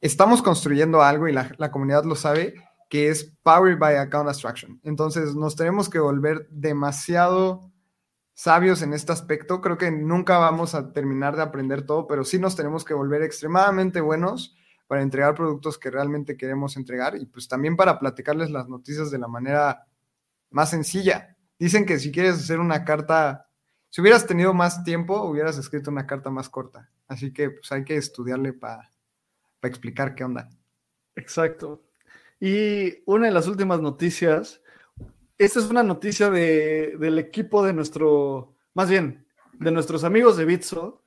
[0.00, 2.54] estamos construyendo algo y la, comunidad lo sabe,
[2.88, 4.80] que es Powered by Account Abstraction.
[4.84, 7.72] Entonces nos tenemos que volver demasiado
[8.34, 9.60] sabios en este aspecto.
[9.60, 13.22] Creo que nunca vamos a terminar de aprender todo, pero sí nos tenemos que volver
[13.22, 14.56] extremadamente buenos
[14.86, 19.18] para entregar productos que realmente queremos entregar y pues también para platicarles las noticias de
[19.18, 19.86] la manera
[20.50, 21.36] más sencilla.
[21.58, 23.47] Dicen que si quieres hacer una carta,
[23.90, 26.90] si hubieras tenido más tiempo, hubieras escrito una carta más corta.
[27.06, 28.90] Así que pues hay que estudiarle para
[29.62, 30.50] explicar qué onda.
[31.16, 31.82] Exacto.
[32.38, 34.62] Y una de las últimas noticias,
[35.38, 40.44] esta es una noticia de, del equipo de nuestro, más bien, de nuestros amigos de
[40.44, 41.02] Bitso.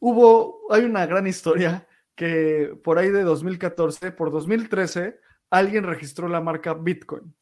[0.00, 5.18] Hubo, hay una gran historia que por ahí de 2014, por 2013,
[5.50, 7.34] alguien registró la marca Bitcoin.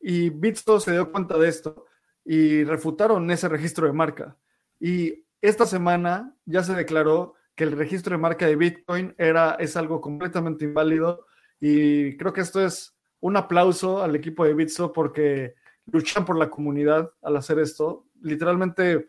[0.00, 1.87] Y Bitsto se dio cuenta de esto
[2.28, 4.36] y refutaron ese registro de marca.
[4.78, 9.78] Y esta semana ya se declaró que el registro de marca de Bitcoin era, es
[9.78, 11.24] algo completamente inválido
[11.58, 15.54] y creo que esto es un aplauso al equipo de Bitso porque
[15.86, 18.04] luchan por la comunidad al hacer esto.
[18.20, 19.08] Literalmente,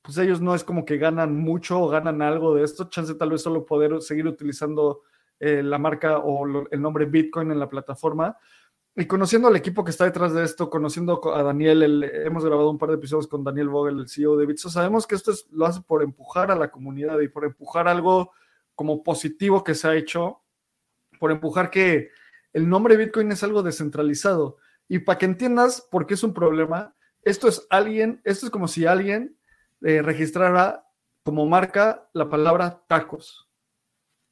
[0.00, 3.28] pues ellos no es como que ganan mucho o ganan algo de esto, chance tal
[3.28, 5.02] vez solo poder seguir utilizando
[5.38, 8.38] eh, la marca o el nombre Bitcoin en la plataforma,
[8.96, 12.78] y conociendo al equipo que está detrás de esto, conociendo a Daniel, hemos grabado un
[12.78, 15.66] par de episodios con Daniel Vogel, el CEO de Bitso, sabemos que esto es, lo
[15.66, 18.30] hace por empujar a la comunidad y por empujar algo
[18.76, 20.42] como positivo que se ha hecho,
[21.18, 22.10] por empujar que
[22.52, 24.58] el nombre Bitcoin es algo descentralizado.
[24.86, 28.68] Y para que entiendas por qué es un problema, esto es alguien, esto es como
[28.68, 29.36] si alguien
[29.82, 30.86] eh, registrara
[31.24, 33.48] como marca la palabra tacos.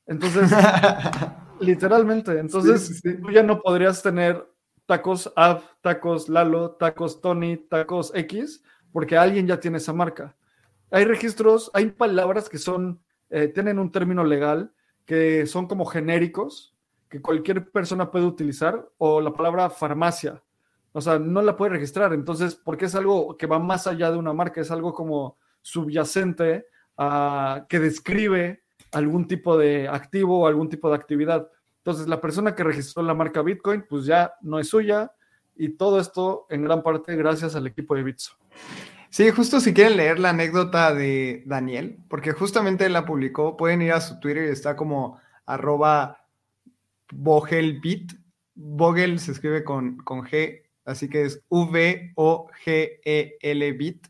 [0.06, 0.52] Entonces,
[1.60, 4.51] literalmente, entonces tú ya no podrías tener
[4.86, 8.62] tacos Av, tacos Lalo, tacos Tony, tacos X,
[8.92, 10.36] porque alguien ya tiene esa marca.
[10.90, 14.72] Hay registros, hay palabras que son, eh, tienen un término legal,
[15.06, 16.74] que son como genéricos,
[17.08, 20.42] que cualquier persona puede utilizar, o la palabra farmacia.
[20.92, 22.12] O sea, no la puede registrar.
[22.12, 26.66] Entonces, porque es algo que va más allá de una marca, es algo como subyacente
[26.96, 28.62] a, que describe
[28.92, 31.48] algún tipo de activo o algún tipo de actividad.
[31.84, 35.10] Entonces, la persona que registró la marca Bitcoin, pues ya no es suya
[35.56, 38.36] y todo esto en gran parte gracias al equipo de Bitso.
[39.10, 43.92] Sí, justo si quieren leer la anécdota de Daniel, porque justamente la publicó, pueden ir
[43.92, 46.24] a su Twitter y está como arroba
[47.12, 48.12] Vogelbit.
[48.54, 52.12] Vogel se escribe con, con G, así que es V-O-G-E-L
[53.72, 54.06] Bit.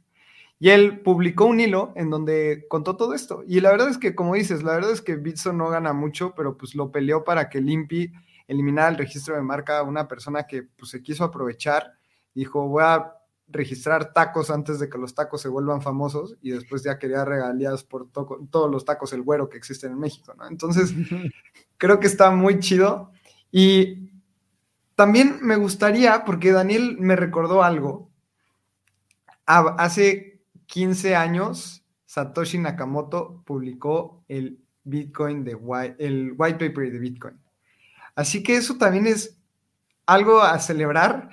[0.62, 3.42] Y él publicó un hilo en donde contó todo esto.
[3.48, 6.34] Y la verdad es que, como dices, la verdad es que Bitso no gana mucho,
[6.36, 8.12] pero pues lo peleó para que Limpi
[8.46, 11.94] eliminara el registro de marca a una persona que pues se quiso aprovechar.
[12.32, 13.12] Dijo, voy a
[13.48, 17.82] registrar tacos antes de que los tacos se vuelvan famosos y después ya quería regalías
[17.82, 20.46] por todos los tacos el güero que existen en México, ¿no?
[20.46, 20.94] Entonces,
[21.76, 23.10] creo que está muy chido.
[23.50, 24.12] Y
[24.94, 28.12] también me gustaría, porque Daniel me recordó algo,
[29.44, 30.31] hace
[30.72, 35.58] 15 años, Satoshi Nakamoto publicó el Bitcoin de
[35.98, 37.38] el white paper de Bitcoin.
[38.14, 39.36] Así que eso también es
[40.06, 41.28] algo a celebrar.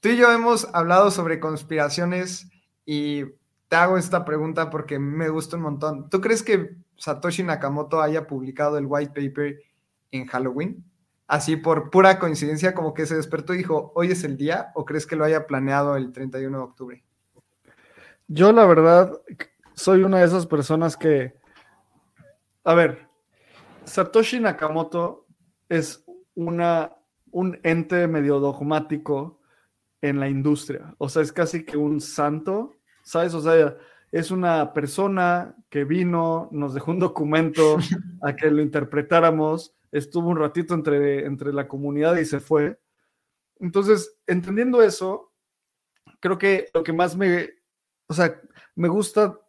[0.00, 2.48] Tú y yo hemos hablado sobre conspiraciones
[2.84, 3.24] y
[3.66, 6.08] te hago esta pregunta porque me gusta un montón.
[6.08, 9.56] ¿Tú crees que Satoshi Nakamoto haya publicado el white paper
[10.12, 10.84] en Halloween?
[11.26, 14.84] Así por pura coincidencia, como que se despertó y dijo, hoy es el día, o
[14.84, 17.05] crees que lo haya planeado el 31 de octubre?
[18.28, 19.20] Yo la verdad
[19.74, 21.34] soy una de esas personas que,
[22.64, 23.08] a ver,
[23.84, 25.26] Satoshi Nakamoto
[25.68, 26.04] es
[26.34, 26.96] una,
[27.30, 29.40] un ente medio dogmático
[30.00, 30.94] en la industria.
[30.98, 32.72] O sea, es casi que un santo,
[33.04, 33.32] ¿sabes?
[33.34, 33.76] O sea,
[34.10, 37.76] es una persona que vino, nos dejó un documento
[38.22, 42.80] a que lo interpretáramos, estuvo un ratito entre, entre la comunidad y se fue.
[43.60, 45.32] Entonces, entendiendo eso,
[46.18, 47.50] creo que lo que más me,
[48.08, 48.40] o sea,
[48.74, 49.40] me gusta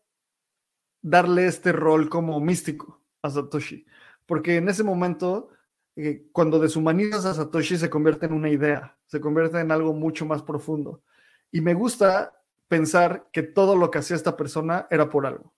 [1.02, 3.86] darle este rol como místico a Satoshi,
[4.26, 5.50] porque en ese momento,
[5.96, 10.26] eh, cuando deshumanizas a Satoshi, se convierte en una idea, se convierte en algo mucho
[10.26, 11.04] más profundo.
[11.52, 12.34] Y me gusta
[12.68, 15.54] pensar que todo lo que hacía esta persona era por algo.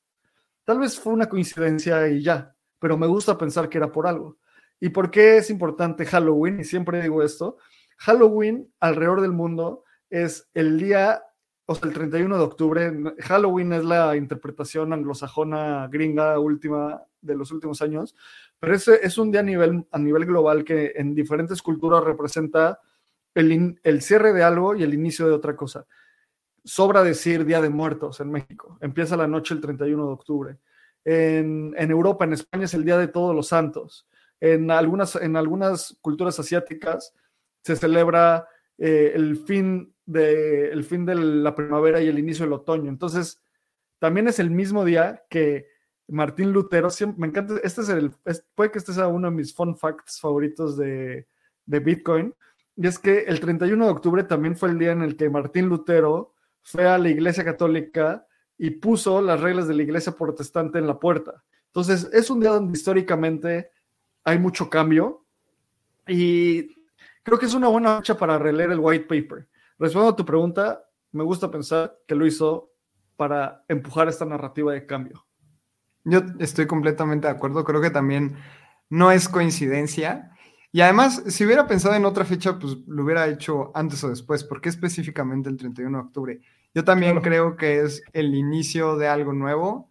[0.65, 4.37] Tal vez fue una coincidencia y ya, pero me gusta pensar que era por algo.
[4.79, 6.59] ¿Y por qué es importante Halloween?
[6.59, 7.57] Y siempre digo esto.
[7.97, 11.23] Halloween alrededor del mundo es el día
[11.69, 17.51] o sea, el 31 de octubre, Halloween es la interpretación anglosajona gringa última de los
[17.51, 18.15] últimos años,
[18.59, 22.79] pero ese es un día a nivel, a nivel global que en diferentes culturas representa
[23.35, 25.85] el, el cierre de algo y el inicio de otra cosa.
[26.63, 30.57] Sobra decir Día de Muertos en México, empieza la noche el 31 de octubre.
[31.05, 34.07] En, en, Europa, en España es el Día de Todos los Santos.
[34.39, 37.13] En algunas, en algunas culturas asiáticas
[37.61, 38.47] se celebra
[38.79, 42.89] eh, el fin de, el fin de la primavera y el inicio del otoño.
[42.89, 43.39] Entonces,
[43.99, 45.67] también es el mismo día que
[46.07, 48.11] Martín Lutero, me encanta, este es el,
[48.55, 51.27] puede que este sea uno de mis fun facts favoritos de,
[51.65, 52.33] de Bitcoin,
[52.75, 55.67] y es que el 31 de octubre también fue el día en el que Martín
[55.67, 56.33] Lutero
[56.63, 58.25] fue a la Iglesia Católica
[58.57, 61.43] y puso las reglas de la Iglesia Protestante en la puerta.
[61.67, 63.69] Entonces, es un día donde históricamente
[64.23, 65.25] hay mucho cambio
[66.07, 66.73] y
[67.21, 69.47] creo que es una buena fecha para releer el white paper.
[69.79, 72.71] Respondo a tu pregunta, me gusta pensar que lo hizo
[73.15, 75.25] para empujar esta narrativa de cambio.
[76.03, 77.63] Yo estoy completamente de acuerdo.
[77.63, 78.35] Creo que también
[78.89, 80.31] no es coincidencia.
[80.71, 84.43] Y además, si hubiera pensado en otra fecha, pues lo hubiera hecho antes o después.
[84.43, 86.41] ¿Por qué específicamente el 31 de octubre?
[86.73, 89.89] Yo también creo que es el inicio de algo nuevo.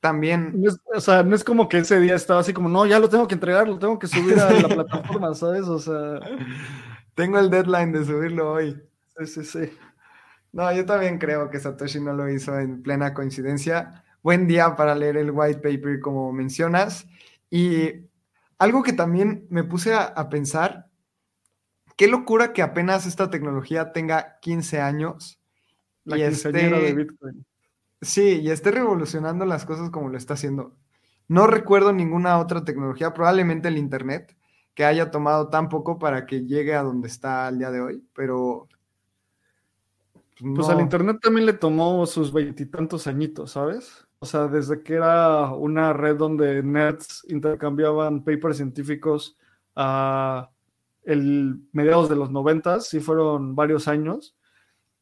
[0.00, 0.62] También.
[0.94, 3.28] o sea, no es como que ese día estaba así como, no, ya lo tengo
[3.28, 5.62] que entregar, lo tengo que subir a la plataforma, ¿sabes?
[5.62, 6.20] O sea.
[7.14, 8.82] Tengo el deadline de subirlo hoy.
[9.18, 9.78] Sí, sí, sí.
[10.52, 14.04] No, yo también creo que Satoshi no lo hizo en plena coincidencia.
[14.22, 17.06] Buen día para leer el white paper, como mencionas.
[17.50, 18.06] Y
[18.58, 20.88] algo que también me puse a, pensar,
[21.96, 25.40] qué locura que apenas esta tecnología tenga 15 años.
[26.04, 27.46] La y esté, de Bitcoin.
[28.00, 30.76] Sí, y esté revolucionando las cosas como lo está haciendo.
[31.28, 34.36] No recuerdo ninguna otra tecnología, probablemente el Internet,
[34.74, 38.04] que haya tomado tan poco para que llegue a donde está al día de hoy,
[38.14, 38.68] pero
[40.38, 44.06] pues al Internet también le tomó sus veintitantos añitos, ¿sabes?
[44.18, 49.36] O sea, desde que era una red donde nerds intercambiaban papers científicos
[49.74, 50.50] a
[51.04, 54.36] el mediados de los noventas, sí fueron varios años.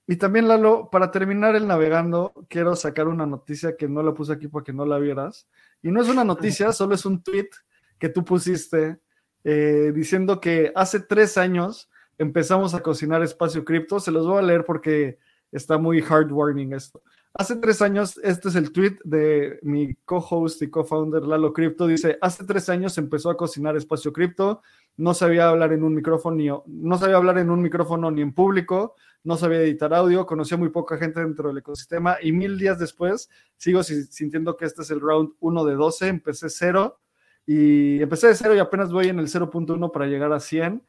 [0.06, 4.32] Y también, Lalo, para terminar el navegando, quiero sacar una noticia que no la puse
[4.32, 5.48] aquí para que no la vieras.
[5.82, 7.50] Y no es una noticia, solo es un tweet
[7.98, 8.98] que tú pusiste
[9.44, 11.88] eh, diciendo que hace tres años
[12.20, 13.98] empezamos a cocinar espacio cripto.
[13.98, 15.18] Se los voy a leer porque
[15.52, 17.02] Está muy warning esto.
[17.34, 21.86] Hace tres años, este es el tweet de mi co-host y co-founder Lalo Crypto.
[21.86, 24.62] Dice: Hace tres años empezó a cocinar espacio cripto.
[24.96, 28.94] No sabía hablar en un micrófono no sabía hablar en un micrófono ni en público.
[29.24, 30.24] No sabía editar audio.
[30.24, 32.16] Conocía muy poca gente dentro del ecosistema.
[32.22, 36.08] Y mil días después, sigo sintiendo que este es el round 1 de 12.
[36.08, 37.00] Empecé cero.
[37.46, 40.82] Y empecé de cero y apenas voy en el 0.1 para llegar a 100.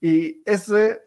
[0.00, 1.00] Y este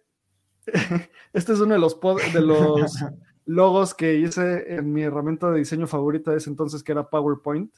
[1.34, 2.00] este es uno de los,
[2.34, 2.96] de los
[3.46, 7.74] logos que hice en mi herramienta de diseño favorita de ese entonces, que era PowerPoint.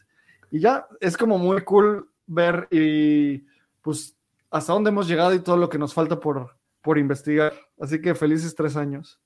[0.51, 3.45] Y ya es como muy cool ver y
[3.82, 4.16] pues
[4.51, 7.53] hasta dónde hemos llegado y todo lo que nos falta por, por investigar.
[7.80, 9.20] Así que felices tres años.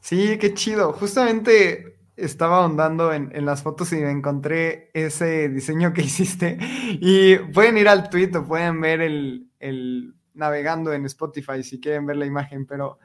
[0.00, 0.92] Sí, qué chido.
[0.92, 6.58] Justamente estaba ahondando en, las fotos y me encontré ese diseño que hiciste.
[7.00, 12.06] Y pueden ir al tweet o pueden ver el, el navegando en Spotify si quieren
[12.06, 12.98] ver la imagen, pero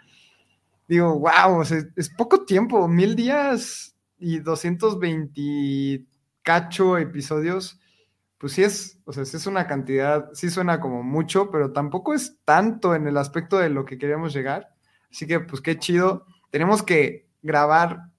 [0.88, 6.06] digo, wow, es poco tiempo, mil días y 220
[6.42, 7.80] cacho episodios,
[8.38, 12.14] pues sí es, o sea, sí es una cantidad, sí suena como mucho, pero tampoco
[12.14, 14.70] es tanto en el aspecto de lo que queríamos llegar.
[15.12, 16.26] Así que, pues qué chido.
[16.52, 18.12] Tenemos que grabar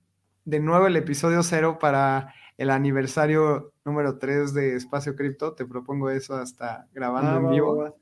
[0.45, 5.55] de nuevo el episodio cero para el aniversario número 3 de Espacio Cripto.
[5.55, 7.97] Te propongo eso hasta grabando ah, en vivo.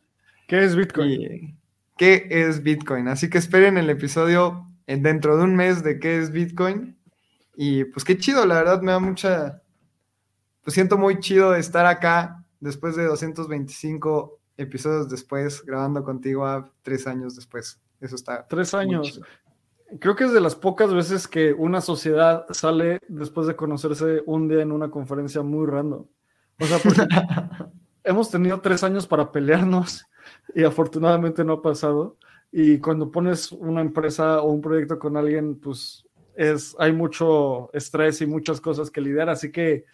[0.46, 1.58] ¿Qué es Bitcoin?
[1.96, 3.08] ¿Qué es Bitcoin?
[3.08, 6.96] Así que esperen el episodio dentro de un mes de qué es Bitcoin.
[7.56, 9.62] Y pues qué chido, la verdad me da mucha...
[10.62, 17.06] Pues siento muy chido estar acá después de 225 episodios después, grabando contigo a tres
[17.06, 17.80] años después.
[18.00, 18.46] Eso está.
[18.46, 19.20] Tres años.
[20.00, 24.48] Creo que es de las pocas veces que una sociedad sale después de conocerse un
[24.48, 26.06] día en una conferencia muy random.
[26.60, 27.02] O sea, porque
[28.04, 30.06] hemos tenido tres años para pelearnos
[30.54, 32.16] y afortunadamente no ha pasado.
[32.52, 38.20] Y cuando pones una empresa o un proyecto con alguien, pues es, hay mucho estrés
[38.20, 39.28] y muchas cosas que lidiar.
[39.28, 39.84] Así que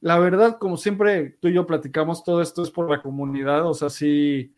[0.00, 3.66] la verdad, como siempre tú y yo platicamos, todo esto es por la comunidad.
[3.66, 4.52] O sea, si,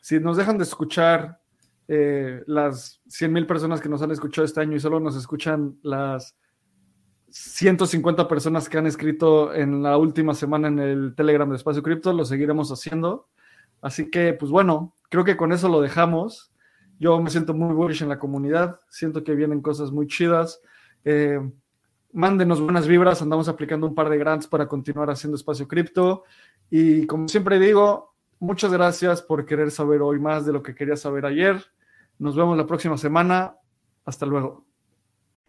[0.00, 1.40] si nos dejan de escuchar
[1.88, 5.76] eh, las 100 mil personas que nos han escuchado este año y solo nos escuchan
[5.82, 6.36] las
[7.30, 12.12] 150 personas que han escrito en la última semana en el Telegram de Espacio Cripto,
[12.12, 13.28] lo seguiremos haciendo.
[13.80, 16.52] Así que, pues bueno, creo que con eso lo dejamos.
[16.98, 20.60] Yo me siento muy bullish en la comunidad, siento que vienen cosas muy chidas.
[21.04, 21.40] Eh,
[22.12, 26.24] mándenos buenas vibras, andamos aplicando un par de grants para continuar haciendo espacio cripto.
[26.70, 30.96] Y como siempre digo, muchas gracias por querer saber hoy más de lo que quería
[30.96, 31.64] saber ayer.
[32.18, 33.56] Nos vemos la próxima semana.
[34.04, 34.69] Hasta luego.